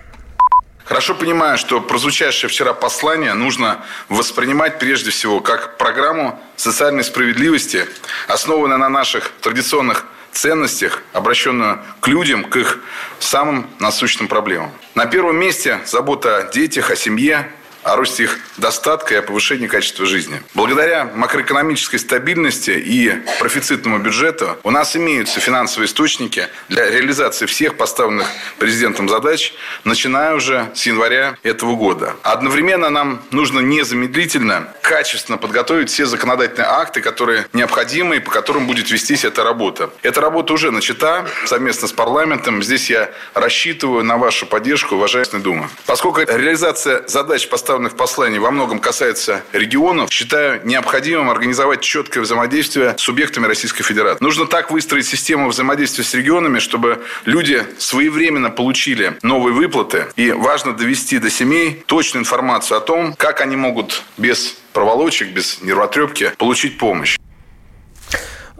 Хорошо 0.85 1.15
понимаю, 1.15 1.57
что 1.57 1.81
прозвучавшее 1.81 2.51
вчера 2.51 2.73
послание 2.75 3.35
нужно 3.35 3.79
воспринимать 4.09 4.81
прежде 4.81 5.11
всего 5.13 5.39
как 5.41 5.77
программу 5.77 6.41
социальной 6.57 7.05
справедливости, 7.05 7.85
основанную 8.27 8.81
на 8.81 8.89
наших 8.89 9.31
традиционных 9.41 10.07
ценностях, 10.33 11.03
обращенную 11.13 11.83
к 12.01 12.09
людям, 12.09 12.45
к 12.45 12.57
их 12.57 12.81
самым 13.19 13.67
насущным 13.79 14.29
проблемам. 14.29 14.71
На 14.95 15.07
первом 15.07 15.37
месте 15.37 15.81
забота 15.87 16.39
о 16.39 16.43
детях, 16.51 16.91
о 16.91 16.97
семье, 16.97 17.51
о 17.83 17.97
росте 17.97 18.25
их 18.25 18.39
достатка 18.57 19.15
и 19.15 19.17
о 19.19 19.23
повышении 19.23 19.67
качества 19.67 20.07
жизни. 20.07 20.43
Благодаря 20.55 21.05
макроэкономической 21.15 21.99
стабильности 21.99 22.71
и 22.71 23.13
профицитному 23.39 23.99
бюджету 23.99 24.59
у 24.63 24.71
нас 24.71 24.97
имеются 24.97 25.41
финансовые 25.41 25.87
источники 25.87 26.49
для 26.69 26.91
реализации 26.91 27.47
всех 27.47 27.77
поставленных 27.77 28.27
президентом 28.59 29.09
задач, 29.09 29.55
начиная 29.85 30.35
уже 30.35 30.69
с 30.75 30.87
января 30.87 31.37
этого 31.43 31.77
года. 31.77 32.17
Одновременно 32.23 32.91
нам 32.91 33.23
нужно 33.31 33.61
незамедлительно, 33.61 34.69
качественно 34.83 35.39
подготовить 35.39 35.91
все 35.91 36.07
законодательные 36.07 36.69
акты, 36.69 37.01
которые 37.01 37.47
необходимы 37.53 38.17
и 38.17 38.21
по 38.21 38.31
которым 38.31 38.67
будет 38.67 38.91
вестись 38.91 39.25
эта 39.25 39.45
работа. 39.45 39.91
Эта 40.03 40.21
работа 40.21 40.53
уже 40.53 40.71
начата 40.71 41.27
совместно 41.47 41.89
с 41.89 41.93
парламентом. 41.93 42.63
Здесь 42.63 42.91
я 42.91 43.11
рассчитываю 43.35 44.05
на 44.05 44.17
вашу 44.17 44.47
поддержку, 44.47 44.97
уважаемая 44.97 45.21
Дума. 45.43 45.71
Поскольку 45.87 46.21
реализация 46.21 47.07
задач, 47.07 47.47
поставленных 47.49 47.70
поставленных 47.71 47.95
посланий 47.95 48.41
во 48.41 48.51
многом 48.51 48.81
касается 48.81 49.43
регионов, 49.53 50.11
считаю 50.11 50.61
необходимым 50.67 51.31
организовать 51.31 51.83
четкое 51.83 52.25
взаимодействие 52.25 52.97
с 52.99 53.01
субъектами 53.01 53.47
Российской 53.47 53.85
Федерации. 53.85 54.25
Нужно 54.25 54.47
так 54.47 54.73
выстроить 54.73 55.07
систему 55.07 55.49
взаимодействия 55.49 56.03
с 56.03 56.13
регионами, 56.13 56.59
чтобы 56.59 57.01
люди 57.27 57.63
своевременно 57.79 58.51
получили 58.51 59.17
новые 59.23 59.55
выплаты. 59.55 60.07
И 60.17 60.33
важно 60.33 60.73
довести 60.73 61.21
до 61.21 61.31
семей 61.31 61.85
точную 61.87 62.23
информацию 62.23 62.77
о 62.77 62.81
том, 62.81 63.15
как 63.17 63.41
они 63.41 63.55
могут 63.55 64.03
без 64.19 64.57
проволочек, 64.73 65.29
без 65.29 65.63
нервотрепки 65.63 66.33
получить 66.39 66.77
помощь. 66.77 67.19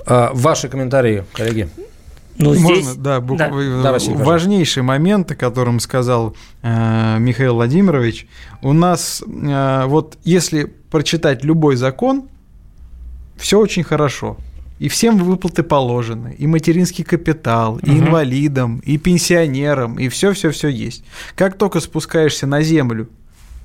А, 0.07 0.31
ваши 0.33 0.69
комментарии, 0.69 1.25
коллеги. 1.35 1.69
Ну, 2.41 2.55
здесь... 2.55 2.85
Можно, 2.87 3.03
да, 3.03 3.21
бук... 3.21 3.39
да. 3.39 3.51
да 3.83 3.93
Василий, 3.93 4.17
важнейший 4.17 4.83
момент, 4.83 5.31
о 5.31 5.37
котором 5.37 5.81
сказал 5.81 6.35
э, 6.63 7.19
Михаил 7.19 7.55
Владимирович. 7.55 8.27
У 8.63 8.73
нас 8.73 9.23
э, 9.23 9.85
вот 9.87 10.19
если 10.25 10.65
прочитать 10.65 11.45
любой 11.45 11.77
закон, 11.77 12.29
все 13.37 13.59
очень 13.59 13.83
хорошо. 13.83 14.37
И 14.79 14.89
всем 14.89 15.19
выплаты 15.19 15.63
положены, 15.63 16.35
и 16.39 16.47
материнский 16.47 17.05
капитал, 17.05 17.79
и 17.83 17.91
угу. 17.91 17.99
инвалидам, 17.99 18.79
и 18.79 18.97
пенсионерам, 18.97 19.99
и 19.99 20.09
все-все-все 20.09 20.69
есть. 20.69 21.05
Как 21.37 21.59
только 21.59 21.81
спускаешься 21.81 22.47
на 22.47 22.63
землю, 22.63 23.09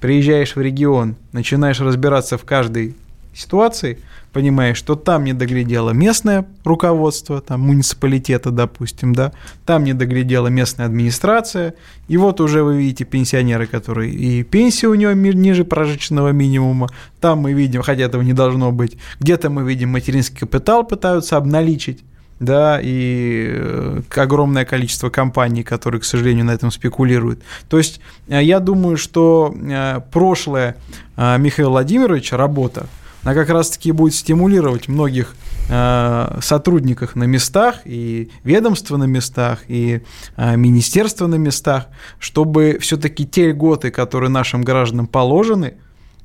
приезжаешь 0.01 0.57
в 0.57 0.61
регион, 0.61 1.15
начинаешь 1.31 1.79
разбираться 1.79 2.37
в 2.37 2.43
каждой 2.43 2.95
ситуации, 3.35 3.99
понимаешь, 4.31 4.77
что 4.77 4.95
там 4.95 5.23
не 5.23 5.33
доглядело 5.33 5.91
местное 5.91 6.45
руководство, 6.63 7.41
там 7.41 7.61
муниципалитета, 7.61 8.51
допустим, 8.51 9.13
да, 9.13 9.31
там 9.65 9.83
не 9.83 9.93
доглядела 9.93 10.47
местная 10.47 10.87
администрация, 10.87 11.75
и 12.07 12.17
вот 12.17 12.41
уже 12.41 12.63
вы 12.63 12.77
видите 12.77 13.05
пенсионеры, 13.05 13.67
которые 13.67 14.13
и 14.13 14.43
пенсия 14.43 14.87
у 14.87 14.95
него 14.95 15.13
ниже 15.13 15.63
прожиточного 15.63 16.29
минимума, 16.29 16.89
там 17.21 17.39
мы 17.39 17.53
видим, 17.53 17.81
хотя 17.81 18.03
этого 18.03 18.23
не 18.23 18.33
должно 18.33 18.71
быть, 18.71 18.97
где-то 19.19 19.49
мы 19.49 19.63
видим 19.63 19.89
материнский 19.91 20.39
капитал 20.39 20.83
пытаются 20.85 21.37
обналичить, 21.37 22.03
да, 22.39 22.79
и 22.81 23.47
э, 23.53 24.01
огромное 24.15 24.65
количество 24.65 25.09
компаний, 25.09 25.63
которые, 25.63 26.01
к 26.01 26.05
сожалению, 26.05 26.45
на 26.45 26.51
этом 26.51 26.71
спекулируют. 26.71 27.39
То 27.69 27.77
есть 27.77 28.01
э, 28.27 28.43
я 28.43 28.59
думаю, 28.59 28.97
что 28.97 29.55
э, 29.55 30.01
прошлое 30.11 30.75
Михаила 31.15 31.69
Владимировича 31.69 32.35
работа, 32.35 32.87
она 33.25 33.33
как 33.33 33.49
раз-таки 33.49 33.91
будет 33.91 34.13
стимулировать 34.13 34.87
многих 34.87 35.35
э, 35.67 36.37
сотрудниках 36.41 37.15
на 37.15 37.23
местах, 37.23 37.77
и 37.83 38.29
ведомства 38.43 38.97
на 38.97 39.05
местах, 39.05 39.63
и 39.67 40.01
э, 40.37 40.55
министерства 40.55 41.25
на 41.25 41.35
местах, 41.35 41.87
чтобы 42.19 42.77
все-таки 42.79 43.25
те 43.25 43.49
льготы, 43.49 43.89
которые 43.89 44.29
нашим 44.29 44.61
гражданам 44.61 45.07
положены, 45.07 45.73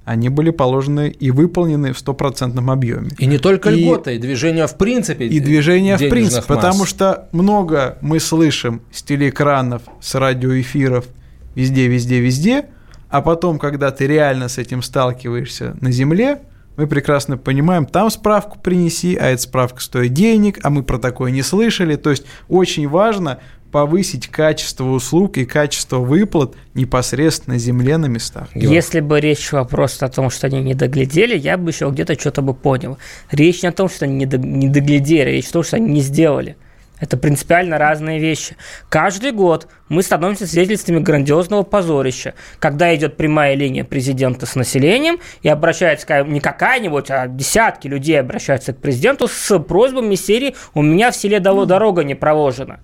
они 0.05 0.29
были 0.29 0.51
положены 0.51 1.09
и 1.09 1.31
выполнены 1.31 1.95
в 1.95 1.99
стопроцентном 1.99 2.71
объеме. 2.71 3.09
И 3.17 3.25
не 3.25 3.39
только 3.39 3.71
и, 3.71 3.83
льготы, 3.83 4.17
и 4.17 4.19
движение 4.19 4.67
в 4.67 4.77
принципе. 4.77 5.27
И 5.27 5.41
движение 5.41 5.97
в 5.97 6.07
принципе, 6.07 6.37
масс. 6.37 6.47
потому 6.47 6.85
что 6.85 7.29
много 7.33 7.97
мы 8.03 8.21
слышим 8.21 8.83
с 8.93 9.03
телеэкранов, 9.03 9.83
с 10.03 10.15
радиоэфиров, 10.15 11.07
везде, 11.55 11.87
везде, 11.87 12.21
везде, 12.21 12.67
а 13.09 13.23
потом, 13.23 13.59
когда 13.59 13.91
ты 13.91 14.07
реально 14.07 14.49
с 14.49 14.59
этим 14.59 14.83
сталкиваешься 14.83 15.77
на 15.81 15.91
земле, 15.91 16.41
мы 16.81 16.87
прекрасно 16.87 17.37
понимаем, 17.37 17.85
там 17.85 18.09
справку 18.09 18.59
принеси, 18.59 19.15
а 19.15 19.27
эта 19.27 19.43
справка 19.43 19.83
стоит 19.83 20.15
денег, 20.15 20.61
а 20.63 20.71
мы 20.71 20.83
про 20.83 20.99
такое 20.99 21.31
не 21.31 21.43
слышали. 21.43 21.97
То 21.97 22.09
есть 22.09 22.25
очень 22.49 22.89
важно 22.89 23.41
повысить 23.71 24.29
качество 24.29 24.85
услуг 24.85 25.37
и 25.37 25.45
качество 25.45 25.99
выплат 25.99 26.55
непосредственно 26.73 27.57
на 27.57 27.61
земле 27.61 27.99
на 27.99 28.07
местах. 28.07 28.49
Если 28.55 29.01
бы 29.01 29.21
речь 29.21 29.41
шла 29.41 29.65
просто 29.65 30.07
о 30.07 30.09
том, 30.09 30.31
что 30.31 30.47
они 30.47 30.63
не 30.63 30.73
доглядели, 30.73 31.37
я 31.37 31.59
бы 31.59 31.69
еще 31.69 31.91
где-то 31.91 32.19
что-то 32.19 32.41
бы 32.41 32.55
понял. 32.55 32.97
Речь 33.31 33.63
не 33.63 33.69
о 33.69 33.73
том, 33.73 33.91
что 33.91 34.07
они 34.07 34.25
не 34.25 34.69
доглядели, 34.69 35.29
речь 35.29 35.49
о 35.49 35.53
том, 35.53 35.63
что 35.63 35.77
они 35.77 35.93
не 35.93 36.01
сделали. 36.01 36.57
Это 37.01 37.17
принципиально 37.17 37.79
разные 37.79 38.21
вещи. 38.21 38.57
Каждый 38.91 39.33
год 39.33 39.69
мы 39.89 40.03
становимся 40.03 40.47
свидетельствами 40.47 41.01
грандиозного 41.01 41.63
позорища, 41.63 42.35
когда 42.59 42.95
идет 42.95 43.17
прямая 43.17 43.55
линия 43.55 43.85
президента 43.85 44.45
с 44.45 44.55
населением 44.55 45.19
и 45.43 45.49
обращается 45.49 46.23
не 46.25 46.41
какая-нибудь, 46.41 47.11
а 47.11 47.27
десятки 47.27 47.89
людей 47.89 48.21
обращаются 48.21 48.75
к 48.75 48.79
президенту 48.79 49.29
с 49.29 49.59
просьбами 49.59 50.15
серии 50.15 50.55
«У 50.75 50.83
меня 50.83 51.11
в 51.11 51.17
селе 51.17 51.41
дорога 51.41 52.05
не 52.05 52.15
проложена». 52.15 52.81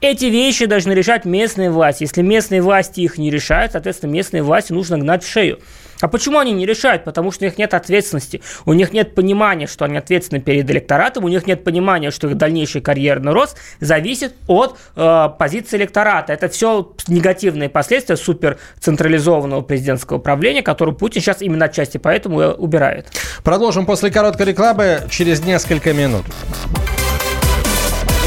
Эти 0.00 0.26
вещи 0.26 0.66
должны 0.66 0.92
решать 0.92 1.24
местные 1.24 1.70
власти. 1.70 2.02
Если 2.02 2.20
местные 2.20 2.60
власти 2.60 3.00
их 3.00 3.16
не 3.16 3.30
решают, 3.30 3.72
соответственно, 3.72 4.10
местные 4.10 4.42
власти 4.42 4.72
нужно 4.72 4.98
гнать 4.98 5.24
в 5.24 5.30
шею. 5.30 5.60
А 6.00 6.08
почему 6.08 6.38
они 6.38 6.52
не 6.52 6.66
решают? 6.66 7.04
Потому 7.04 7.30
что 7.30 7.44
у 7.44 7.48
них 7.48 7.58
нет 7.58 7.74
ответственности, 7.74 8.42
у 8.64 8.72
них 8.72 8.92
нет 8.92 9.14
понимания, 9.14 9.66
что 9.66 9.84
они 9.84 9.96
ответственны 9.96 10.40
перед 10.40 10.70
электоратом, 10.70 11.24
у 11.24 11.28
них 11.28 11.46
нет 11.46 11.64
понимания, 11.64 12.10
что 12.10 12.28
их 12.28 12.36
дальнейший 12.36 12.80
карьерный 12.80 13.32
рост 13.32 13.56
зависит 13.80 14.34
от 14.46 14.78
э, 14.96 15.28
позиции 15.38 15.76
электората. 15.76 16.32
Это 16.32 16.48
все 16.48 16.92
негативные 17.08 17.68
последствия 17.68 18.16
суперцентрализованного 18.16 19.62
президентского 19.62 20.18
правления, 20.18 20.62
которое 20.62 20.92
Путин 20.92 21.22
сейчас 21.22 21.42
именно 21.42 21.66
отчасти 21.66 21.98
поэтому 21.98 22.38
убирает. 22.52 23.06
Продолжим 23.42 23.86
после 23.86 24.10
короткой 24.10 24.46
рекламы 24.46 25.00
через 25.10 25.44
несколько 25.44 25.92
минут. 25.92 26.24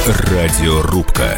Радиорубка. 0.08 1.38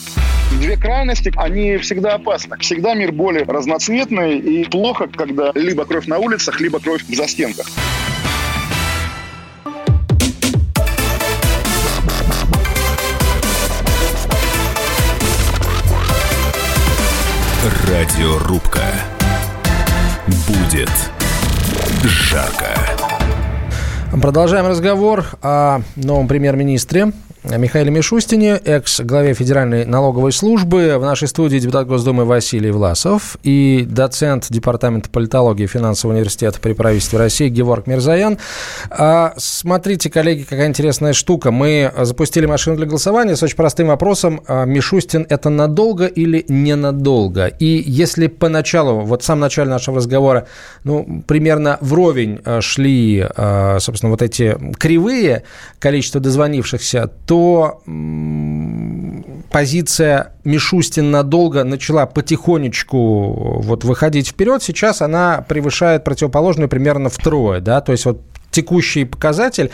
Две 0.59 0.77
крайности, 0.77 1.31
они 1.35 1.77
всегда 1.77 2.15
опасны. 2.15 2.57
Всегда 2.59 2.93
мир 2.93 3.11
более 3.11 3.45
разноцветный 3.45 4.37
и 4.37 4.63
плохо, 4.65 5.07
когда 5.07 5.51
либо 5.55 5.85
кровь 5.85 6.07
на 6.07 6.19
улицах, 6.19 6.59
либо 6.59 6.79
кровь 6.79 7.03
в 7.03 7.15
застенках. 7.15 7.67
Радиорубка. 17.87 18.81
Будет 20.47 20.89
жарко. 22.03 22.75
Продолжаем 24.21 24.67
разговор 24.67 25.25
о 25.41 25.81
новом 25.95 26.27
премьер-министре 26.27 27.11
Михаиле 27.43 27.89
Мишустине, 27.89 28.61
экс-главе 28.63 29.33
Федеральной 29.33 29.83
налоговой 29.83 30.31
службы. 30.31 30.97
В 30.99 31.01
нашей 31.01 31.27
студии 31.27 31.57
депутат 31.57 31.87
Госдумы 31.87 32.23
Василий 32.23 32.69
Власов 32.69 33.35
и 33.41 33.83
доцент 33.89 34.45
Департамента 34.51 35.09
политологии 35.09 35.65
Финансового 35.65 36.15
университета 36.15 36.59
при 36.59 36.73
правительстве 36.73 37.17
России 37.17 37.49
Геворг 37.49 37.87
Мирзаян. 37.87 38.37
А, 38.91 39.33
смотрите, 39.37 40.11
коллеги, 40.11 40.43
какая 40.43 40.67
интересная 40.67 41.13
штука. 41.13 41.49
Мы 41.49 41.91
запустили 42.01 42.45
машину 42.45 42.77
для 42.77 42.85
голосования 42.85 43.35
с 43.35 43.41
очень 43.41 43.55
простым 43.55 43.87
вопросом. 43.87 44.41
А, 44.45 44.65
Мишустин 44.65 45.25
это 45.27 45.49
надолго 45.49 46.05
или 46.05 46.45
ненадолго? 46.47 47.47
И 47.47 47.83
если 47.83 48.27
поначалу, 48.27 48.99
вот 49.01 49.23
в 49.23 49.25
самом 49.25 49.41
начале 49.41 49.71
нашего 49.71 49.97
разговора, 49.97 50.45
ну, 50.83 51.23
примерно 51.25 51.79
вровень 51.81 52.39
а, 52.45 52.61
шли, 52.61 53.25
собственно, 53.79 54.11
вот 54.11 54.21
эти 54.21 54.55
кривые 54.77 55.41
количество 55.79 56.21
дозвонившихся, 56.21 57.09
то 57.31 57.79
позиция 59.49 60.33
Мишустин 60.43 61.11
надолго 61.11 61.63
начала 61.63 62.05
потихонечку 62.05 63.61
вот 63.61 63.85
выходить 63.85 64.27
вперед. 64.27 64.61
Сейчас 64.61 65.01
она 65.01 65.45
превышает 65.47 66.03
противоположную 66.03 66.67
примерно 66.67 67.07
втрое. 67.07 67.61
Да? 67.61 67.79
То 67.79 67.93
есть 67.93 68.03
вот 68.03 68.19
текущий 68.51 69.05
показатель 69.05 69.71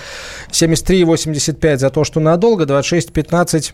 73,85 0.52 1.78
за 1.78 1.90
то, 1.90 2.04
что 2.04 2.20
надолго, 2.20 2.66
26,15 2.66 3.74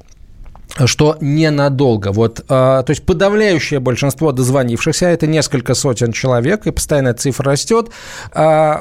что 0.86 1.18
ненадолго. 1.20 2.14
Вот, 2.14 2.40
э, 2.40 2.44
то 2.48 2.86
есть 2.88 3.04
подавляющее 3.06 3.82
большинство 3.82 4.32
дозвонившихся, 4.32 5.08
это 5.08 5.28
несколько 5.28 5.74
сотен 5.74 6.14
человек, 6.14 6.66
и 6.66 6.72
постоянно 6.72 7.14
цифра 7.14 7.52
растет, 7.52 7.90
э, 8.34 8.76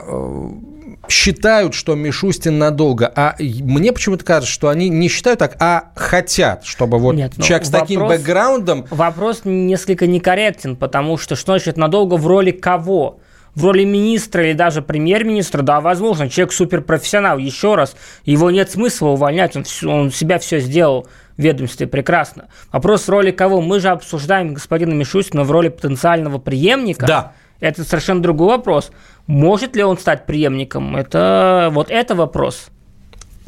считают, 1.09 1.75
что 1.75 1.95
Мишустин 1.95 2.59
надолго, 2.59 3.13
а 3.15 3.37
мне 3.39 3.93
почему-то 3.93 4.25
кажется, 4.25 4.53
что 4.53 4.69
они 4.69 4.89
не 4.89 5.09
считают 5.09 5.39
так, 5.39 5.57
а 5.61 5.91
хотят, 5.95 6.65
чтобы 6.65 6.99
вот 6.99 7.15
Нет, 7.15 7.33
ну, 7.37 7.45
человек 7.45 7.67
с 7.67 7.71
вопрос, 7.71 7.89
таким 7.89 8.07
бэкграундом... 8.07 8.87
Вопрос 8.91 9.43
несколько 9.45 10.07
некорректен, 10.07 10.77
потому 10.77 11.17
что 11.19 11.37
что 11.37 11.53
значит 11.53 11.77
надолго 11.77 12.15
в 12.17 12.27
роли 12.27 12.51
кого? 12.51 13.21
в 13.55 13.65
роли 13.65 13.85
министра 13.85 14.47
или 14.47 14.55
даже 14.55 14.81
премьер-министра, 14.81 15.63
да, 15.63 15.81
возможно, 15.81 16.29
человек 16.31 16.53
суперпрофессионал, 16.53 17.39
еще 17.39 17.75
раз, 17.75 17.95
его 18.25 18.51
нет 18.51 18.71
смысла 18.71 19.09
увольнять, 19.09 19.55
он, 19.57 19.65
он 19.87 20.11
себя 20.11 20.39
все 20.39 20.59
сделал 20.61 21.07
в 21.37 21.43
ведомстве 21.43 21.87
прекрасно. 21.87 22.47
Вопрос 22.73 23.07
в 23.07 23.11
роли 23.11 23.31
кого? 23.31 23.61
Мы 23.61 23.81
же 23.81 23.89
обсуждаем 23.89 24.55
господина 24.55 24.95
Мишустина 24.95 25.45
в 25.45 25.51
роли 25.51 25.69
потенциального 25.69 26.39
преемника. 26.39 27.07
Да. 27.07 27.33
Это 27.61 27.85
совершенно 27.85 28.21
другой 28.21 28.49
вопрос. 28.49 28.91
Может 29.27 29.77
ли 29.77 29.83
он 29.83 29.99
стать 29.99 30.27
преемником? 30.27 30.97
Это 30.97 31.71
вот 31.73 31.91
это 31.91 32.15
вопрос. 32.15 32.69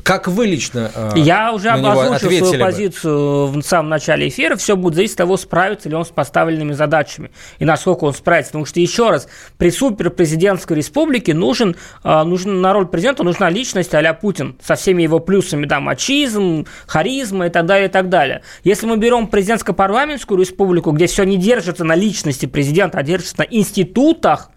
Как 0.04 0.28
вы 0.28 0.46
лично 0.46 0.90
э, 0.94 1.12
Я 1.16 1.54
уже 1.54 1.70
озвучил 1.70 2.28
свою 2.28 2.52
бы. 2.52 2.58
позицию 2.58 3.46
в 3.46 3.62
самом 3.62 3.88
начале 3.88 4.28
эфира. 4.28 4.54
Все 4.54 4.76
будет 4.76 4.96
зависеть 4.96 5.14
от 5.14 5.18
того, 5.18 5.38
справится 5.38 5.88
ли 5.88 5.94
он 5.94 6.04
с 6.04 6.10
поставленными 6.10 6.74
задачами 6.74 7.30
и 7.58 7.64
насколько 7.64 8.04
он 8.04 8.12
справится. 8.12 8.50
Потому 8.50 8.66
что, 8.66 8.80
еще 8.80 9.08
раз, 9.08 9.28
при 9.56 9.70
суперпрезидентской 9.70 10.76
республике 10.76 11.32
нужен, 11.32 11.76
э, 12.04 12.22
нужен 12.22 12.60
на 12.60 12.74
роль 12.74 12.86
президента 12.86 13.22
нужна 13.22 13.48
личность 13.48 13.94
а 13.94 14.14
Путин 14.14 14.56
со 14.62 14.74
всеми 14.74 15.02
его 15.02 15.20
плюсами, 15.20 15.64
да, 15.64 15.80
мачизм, 15.80 16.66
харизма 16.86 17.46
и 17.46 17.50
так 17.50 17.64
далее, 17.64 17.88
и 17.88 17.90
так 17.90 18.10
далее. 18.10 18.42
Если 18.62 18.86
мы 18.86 18.98
берем 18.98 19.26
президентско-парламентскую 19.26 20.38
республику, 20.38 20.90
где 20.90 21.06
все 21.06 21.24
не 21.24 21.38
держится 21.38 21.84
на 21.84 21.94
личности 21.94 22.44
президента, 22.44 22.98
а 22.98 23.02
держится 23.02 23.36
на 23.38 23.44
институтах, 23.44 24.50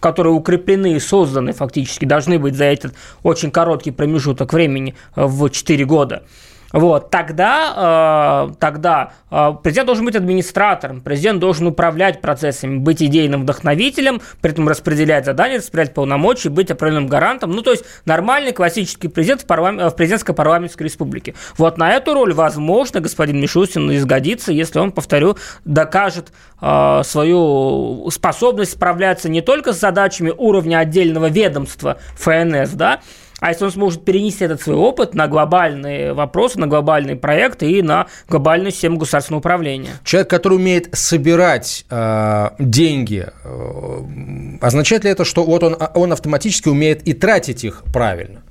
которые 0.00 0.32
укреплены 0.32 0.94
и 0.94 1.00
созданы 1.00 1.52
фактически, 1.52 2.04
должны 2.04 2.38
быть 2.38 2.56
за 2.56 2.64
этот 2.64 2.94
очень 3.22 3.50
короткий 3.50 3.90
промежуток 3.90 4.52
времени 4.52 4.94
в 5.14 5.48
4 5.48 5.84
года– 5.84 6.24
вот, 6.72 7.10
тогда, 7.10 8.48
э, 8.50 8.54
тогда 8.60 9.12
э, 9.30 9.52
президент 9.62 9.86
должен 9.86 10.04
быть 10.04 10.14
администратором, 10.14 11.00
президент 11.00 11.40
должен 11.40 11.66
управлять 11.66 12.20
процессами, 12.20 12.78
быть 12.78 13.02
идейным 13.02 13.42
вдохновителем, 13.42 14.20
при 14.40 14.52
этом 14.52 14.68
распределять 14.68 15.24
задания, 15.24 15.58
распределять 15.58 15.94
полномочия, 15.94 16.48
быть 16.48 16.70
определенным 16.70 17.08
гарантом. 17.08 17.50
Ну, 17.50 17.62
то 17.62 17.72
есть 17.72 17.84
нормальный 18.04 18.52
классический 18.52 19.08
президент 19.08 19.42
в, 19.42 19.46
парламент, 19.46 19.92
в 19.92 19.96
президентской 19.96 20.32
парламентской 20.32 20.84
республике. 20.84 21.34
Вот 21.58 21.76
на 21.76 21.90
эту 21.90 22.14
роль, 22.14 22.32
возможно, 22.34 23.00
господин 23.00 23.40
Мишустин 23.40 23.90
изгодится, 23.92 24.52
если 24.52 24.78
он, 24.78 24.92
повторю, 24.92 25.36
докажет 25.64 26.32
э, 26.60 27.00
свою 27.04 28.08
способность 28.10 28.72
справляться 28.72 29.28
не 29.28 29.40
только 29.40 29.72
с 29.72 29.80
задачами 29.80 30.32
уровня 30.36 30.78
отдельного 30.78 31.26
ведомства 31.26 31.98
ФНС, 32.16 32.70
да, 32.70 33.00
а 33.40 33.48
если 33.48 33.64
он 33.64 33.72
сможет 33.72 34.04
перенести 34.04 34.44
этот 34.44 34.60
свой 34.60 34.76
опыт 34.76 35.14
на 35.14 35.26
глобальные 35.26 36.12
вопросы, 36.12 36.58
на 36.58 36.66
глобальные 36.66 37.16
проекты 37.16 37.70
и 37.70 37.82
на 37.82 38.06
глобальную 38.28 38.70
систему 38.70 38.98
государственного 38.98 39.40
управления? 39.40 39.90
Человек, 40.04 40.30
который 40.30 40.54
умеет 40.54 40.88
собирать 40.92 41.84
э, 41.90 42.50
деньги, 42.58 43.26
э, 43.44 44.58
означает 44.60 45.04
ли 45.04 45.10
это, 45.10 45.24
что 45.24 45.44
вот 45.44 45.62
он, 45.62 45.76
он 45.94 46.12
автоматически 46.12 46.68
умеет 46.68 47.02
и 47.08 47.14
тратить 47.14 47.64
их 47.64 47.82
правильно? 47.92 48.42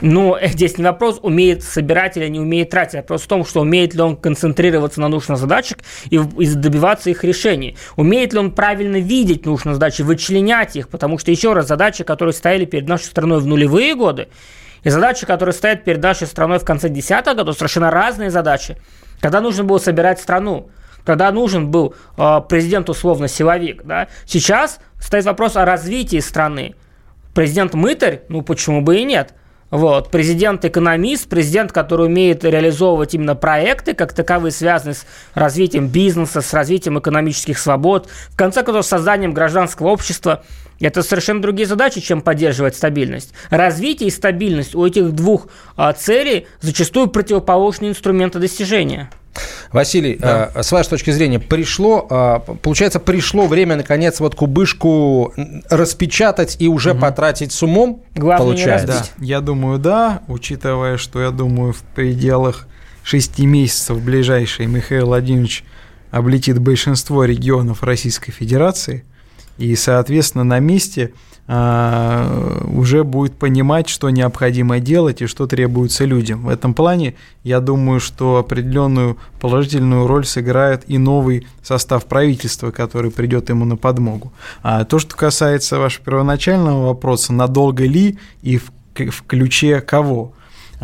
Но 0.00 0.38
здесь 0.42 0.78
не 0.78 0.84
вопрос, 0.84 1.18
умеет 1.22 1.62
собирать 1.62 2.16
или 2.16 2.28
не 2.28 2.40
умеет 2.40 2.70
тратить. 2.70 2.94
Вопрос 2.94 3.22
в 3.22 3.26
том, 3.26 3.44
что 3.44 3.60
умеет 3.60 3.94
ли 3.94 4.02
он 4.02 4.16
концентрироваться 4.16 5.00
на 5.00 5.08
нужных 5.08 5.38
задачах 5.38 5.78
и, 6.10 6.16
и 6.16 6.54
добиваться 6.54 7.10
их 7.10 7.24
решений. 7.24 7.76
Умеет 7.96 8.32
ли 8.32 8.38
он 8.38 8.52
правильно 8.52 8.96
видеть 8.96 9.46
нужные 9.46 9.74
задачи, 9.74 10.02
вычленять 10.02 10.76
их. 10.76 10.88
Потому 10.88 11.18
что, 11.18 11.30
еще 11.30 11.52
раз, 11.52 11.68
задачи, 11.68 12.04
которые 12.04 12.32
стояли 12.32 12.64
перед 12.64 12.88
нашей 12.88 13.04
страной 13.04 13.40
в 13.40 13.46
нулевые 13.46 13.94
годы, 13.94 14.28
и 14.82 14.90
задачи, 14.90 15.24
которые 15.24 15.54
стоят 15.54 15.84
перед 15.84 16.02
нашей 16.02 16.26
страной 16.26 16.58
в 16.58 16.64
конце 16.64 16.90
десятых 16.90 17.36
годов, 17.36 17.56
совершенно 17.56 17.90
разные 17.90 18.30
задачи. 18.30 18.76
Когда 19.20 19.40
нужно 19.40 19.64
было 19.64 19.78
собирать 19.78 20.20
страну, 20.20 20.68
когда 21.06 21.32
нужен 21.32 21.70
был 21.70 21.94
э, 22.18 22.40
президент 22.48 22.90
условно 22.90 23.28
силовик. 23.28 23.82
Да? 23.84 24.08
Сейчас 24.26 24.80
стоит 25.00 25.24
вопрос 25.24 25.56
о 25.56 25.64
развитии 25.64 26.20
страны. 26.20 26.74
Президент 27.34 27.72
мытарь, 27.72 28.22
ну 28.28 28.42
почему 28.42 28.82
бы 28.82 28.98
и 28.98 29.04
нет– 29.04 29.32
вот. 29.74 30.08
Президент 30.08 30.64
экономист, 30.64 31.28
президент, 31.28 31.72
который 31.72 32.06
умеет 32.06 32.44
реализовывать 32.44 33.12
именно 33.14 33.34
проекты, 33.34 33.92
как 33.94 34.12
таковые, 34.12 34.52
связанные 34.52 34.94
с 34.94 35.04
развитием 35.34 35.88
бизнеса, 35.88 36.42
с 36.42 36.54
развитием 36.54 36.96
экономических 37.00 37.58
свобод, 37.58 38.08
в 38.30 38.36
конце 38.36 38.62
концов, 38.62 38.86
созданием 38.86 39.34
гражданского 39.34 39.88
общества. 39.88 40.44
Это 40.78 41.02
совершенно 41.02 41.42
другие 41.42 41.66
задачи, 41.66 42.00
чем 42.00 42.20
поддерживать 42.20 42.76
стабильность. 42.76 43.32
Развитие 43.50 44.10
и 44.10 44.12
стабильность 44.12 44.76
у 44.76 44.86
этих 44.86 45.10
двух 45.10 45.48
а, 45.76 45.92
целей 45.92 46.46
зачастую 46.60 47.08
противоположные 47.08 47.90
инструменты 47.90 48.38
достижения. 48.38 49.10
Василий, 49.72 50.16
да. 50.16 50.50
э, 50.54 50.62
с 50.62 50.70
вашей 50.72 50.90
точки 50.90 51.10
зрения, 51.10 51.40
пришло, 51.40 52.06
э, 52.08 52.54
получается, 52.62 53.00
пришло 53.00 53.46
время, 53.46 53.76
наконец, 53.76 54.20
вот 54.20 54.34
кубышку 54.34 55.34
распечатать 55.68 56.56
и 56.60 56.68
уже 56.68 56.92
угу. 56.92 57.00
потратить 57.00 57.52
с 57.52 57.62
умом? 57.62 58.02
Главное 58.14 58.46
получается. 58.46 58.86
Да. 58.86 59.24
Я 59.24 59.40
думаю, 59.40 59.78
да, 59.78 60.22
учитывая, 60.28 60.96
что 60.96 61.20
я 61.20 61.30
думаю, 61.30 61.72
в 61.72 61.82
пределах 61.94 62.66
шести 63.02 63.46
месяцев 63.46 64.00
ближайший 64.00 64.66
Михаил 64.66 65.06
Владимирович 65.06 65.64
облетит 66.10 66.58
большинство 66.60 67.24
регионов 67.24 67.82
Российской 67.82 68.30
Федерации, 68.30 69.04
и, 69.58 69.74
соответственно, 69.76 70.44
на 70.44 70.58
месте 70.58 71.12
уже 71.46 73.04
будет 73.04 73.34
понимать, 73.34 73.88
что 73.88 74.08
необходимо 74.08 74.80
делать 74.80 75.20
и 75.20 75.26
что 75.26 75.46
требуется 75.46 76.06
людям. 76.06 76.44
В 76.44 76.48
этом 76.48 76.72
плане 76.72 77.16
я 77.42 77.60
думаю, 77.60 78.00
что 78.00 78.38
определенную 78.38 79.18
положительную 79.40 80.06
роль 80.06 80.24
сыграет 80.24 80.84
и 80.86 80.96
новый 80.96 81.46
состав 81.62 82.06
правительства, 82.06 82.70
который 82.70 83.10
придет 83.10 83.50
ему 83.50 83.66
на 83.66 83.76
подмогу. 83.76 84.32
А 84.62 84.84
то, 84.84 84.98
что 84.98 85.16
касается 85.16 85.78
вашего 85.78 86.04
первоначального 86.06 86.86
вопроса, 86.86 87.34
надолго 87.34 87.84
ли 87.84 88.18
и 88.40 88.56
в, 88.56 88.72
в 88.94 89.22
ключе 89.26 89.82
кого? 89.82 90.32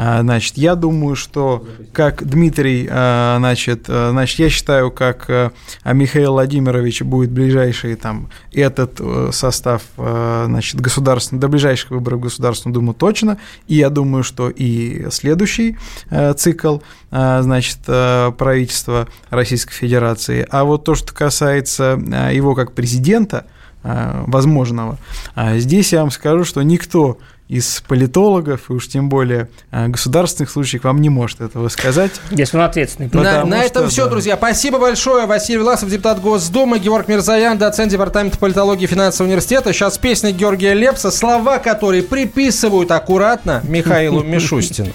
А, 0.03 0.23
значит, 0.23 0.57
я 0.57 0.77
думаю, 0.77 1.15
что 1.15 1.67
как 1.93 2.27
Дмитрий, 2.27 2.89
а, 2.91 3.37
значит, 3.39 3.85
а, 3.89 4.13
значит, 4.13 4.39
я 4.39 4.49
считаю, 4.49 4.91
как 4.91 5.29
Михаил 5.85 6.33
Владимирович 6.33 7.03
будет 7.03 7.31
ближайший 7.31 7.97
там 7.97 8.31
этот 8.51 8.99
э, 8.99 9.29
состав, 9.31 9.83
значит, 9.97 10.81
государственный, 10.81 11.39
до 11.39 11.49
ближайших 11.49 11.91
выборов 11.91 12.21
в 12.21 12.23
Государственную 12.23 12.75
Думу 12.75 12.95
точно, 12.95 13.37
и 13.67 13.75
я 13.75 13.91
думаю, 13.91 14.25
что 14.25 14.49
и 14.49 15.11
следующий 15.11 15.77
цикл, 16.37 16.79
значит, 17.11 17.81
правительства 17.85 19.07
Российской 19.29 19.75
Федерации. 19.75 20.47
А 20.51 20.65
вот 20.65 20.85
то, 20.85 20.95
что 20.95 21.13
касается 21.13 22.01
его 22.33 22.55
как 22.55 22.73
президента, 22.73 23.47
возможного, 23.83 24.99
здесь 25.37 25.93
я 25.93 26.01
вам 26.01 26.11
скажу, 26.11 26.45
что 26.45 26.63
никто 26.63 27.19
из 27.51 27.83
политологов, 27.89 28.71
и 28.71 28.73
уж 28.73 28.87
тем 28.87 29.09
более 29.09 29.49
э, 29.73 29.89
государственных 29.89 30.51
случаев 30.51 30.85
вам 30.85 31.01
не 31.01 31.09
может 31.09 31.41
этого 31.41 31.69
сказать. 31.69 32.13
Если 32.31 32.57
он 32.57 32.63
ответственный. 32.63 33.11
На, 33.13 33.45
на 33.45 33.65
этом 33.65 33.83
что, 33.87 33.91
все, 33.91 34.05
да. 34.05 34.11
друзья. 34.11 34.37
Спасибо 34.37 34.79
большое. 34.79 35.27
Василий 35.27 35.59
Власов, 35.59 35.91
депутат 35.91 36.21
Госдумы, 36.21 36.79
Георг 36.79 37.09
Мирзаян, 37.09 37.59
доцент 37.59 37.91
Департамента 37.91 38.39
политологии 38.39 38.85
и 38.85 38.87
финансового 38.87 39.29
университета. 39.29 39.73
Сейчас 39.73 39.99
песня 39.99 40.31
Георгия 40.31 40.75
Лепса, 40.75 41.11
слова 41.11 41.59
которые 41.59 42.05
приписывают 42.05 42.93
аккуратно 42.93 43.63
Михаилу 43.65 44.23
Мишустину. 44.23 44.93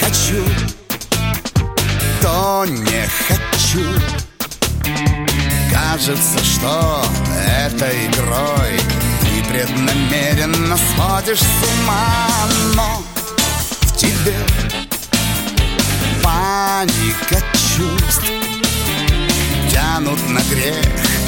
хочу, 0.00 0.42
то 2.20 2.64
не 2.66 3.06
хочу 3.28 3.86
Кажется, 5.96 6.38
что 6.44 7.02
этой 7.46 8.06
игрой. 8.06 8.78
Ты 9.20 9.44
преднамеренно 9.48 10.76
сводишь 10.76 11.40
с 11.40 11.82
ума 11.82 12.26
Но 12.74 13.02
в 13.82 13.96
тебе 13.96 14.36
паника 16.22 17.42
чувств. 17.52 18.24
Тянут 19.70 20.20
на 20.28 20.40
грех 20.50 20.76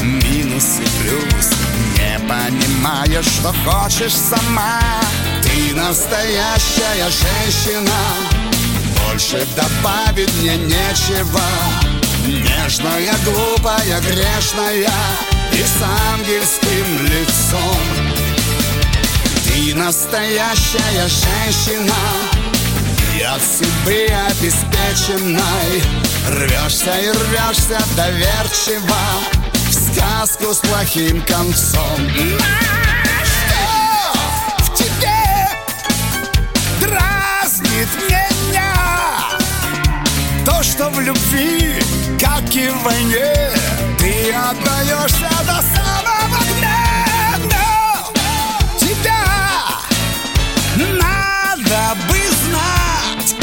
минус 0.03 0.79
и 0.81 1.03
плюс. 1.03 1.51
Не 1.97 2.19
понимаешь, 2.21 3.27
что 3.27 3.53
хочешь 3.65 4.15
сама. 4.15 4.81
Ты 5.43 5.75
настоящая 5.75 7.09
женщина. 7.11 7.99
Больше 9.07 9.47
добавить 9.57 10.33
мне 10.35 10.57
нечего. 10.57 11.41
Нежная, 12.27 13.15
глупая, 13.25 14.01
грешная 14.01 15.38
И 15.59 15.65
с 15.65 15.83
ангельским 16.13 17.05
лицом. 17.07 17.77
Ты 19.45 19.75
настоящая 19.75 21.09
женщина. 21.09 21.97
И 23.19 23.23
от 23.23 23.43
судьбы 23.43 24.07
обеспеченной. 24.29 25.83
Рвешься 26.29 26.97
и 27.01 27.11
рвешься 27.11 27.81
доверчиво. 27.97 28.95
В 29.69 29.73
сказку 29.73 30.55
с 30.55 30.59
плохим 30.59 31.21
концом. 31.23 32.09
Что 33.25 34.63
в 34.63 34.75
тебе 34.77 35.57
дразнит 36.81 37.89
меня? 38.09 38.75
То, 40.47 40.63
что 40.63 40.89
в 40.91 41.01
любви 41.01 41.83
как 42.21 42.55
и 42.55 42.69
в 42.69 42.83
войне 42.85 43.51
Ты 43.99 44.33
отдаешься 44.33 45.29
до 45.45 45.61
самого 45.75 46.39
дна 46.59 47.37
Но 47.53 48.79
тебя 48.79 49.25
надо 50.77 51.97
бы 52.09 52.21
знать. 52.45 53.35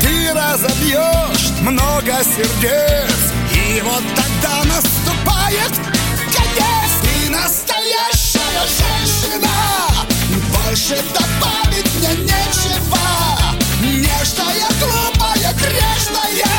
Ты 0.00 0.32
разобьешь 0.32 1.50
много 1.60 2.22
сердец 2.22 3.32
И 3.52 3.80
вот 3.82 4.04
тогда 4.14 4.64
наступает 4.64 5.72
конец. 6.32 6.90
Ты 7.02 7.30
настоящая 7.30 8.62
женщина 8.78 9.50
Больше 10.52 10.96
добавить 11.12 11.94
мне 11.96 12.14
нечего. 12.24 12.98
Нежная, 13.82 14.68
глупая, 14.80 15.52
грешная 15.54 16.49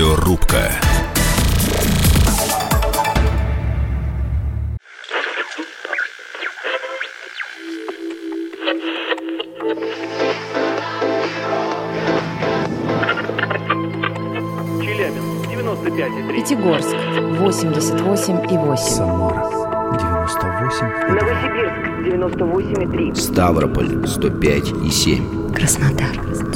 Радиорубка. 0.00 0.70
Челябинск, 14.80 15.50
95,3. 15.50 16.32
Пятигорск, 16.32 16.94
88,8. 17.38 18.76
Самара, 18.78 19.50
98. 19.98 20.86
Новосибирск, 21.10 21.84
98,3. 22.06 23.14
Ставрополь 23.14 24.08
105 24.08 24.72
и 24.82 24.90
7. 24.90 25.52
Краснодар 25.52 26.16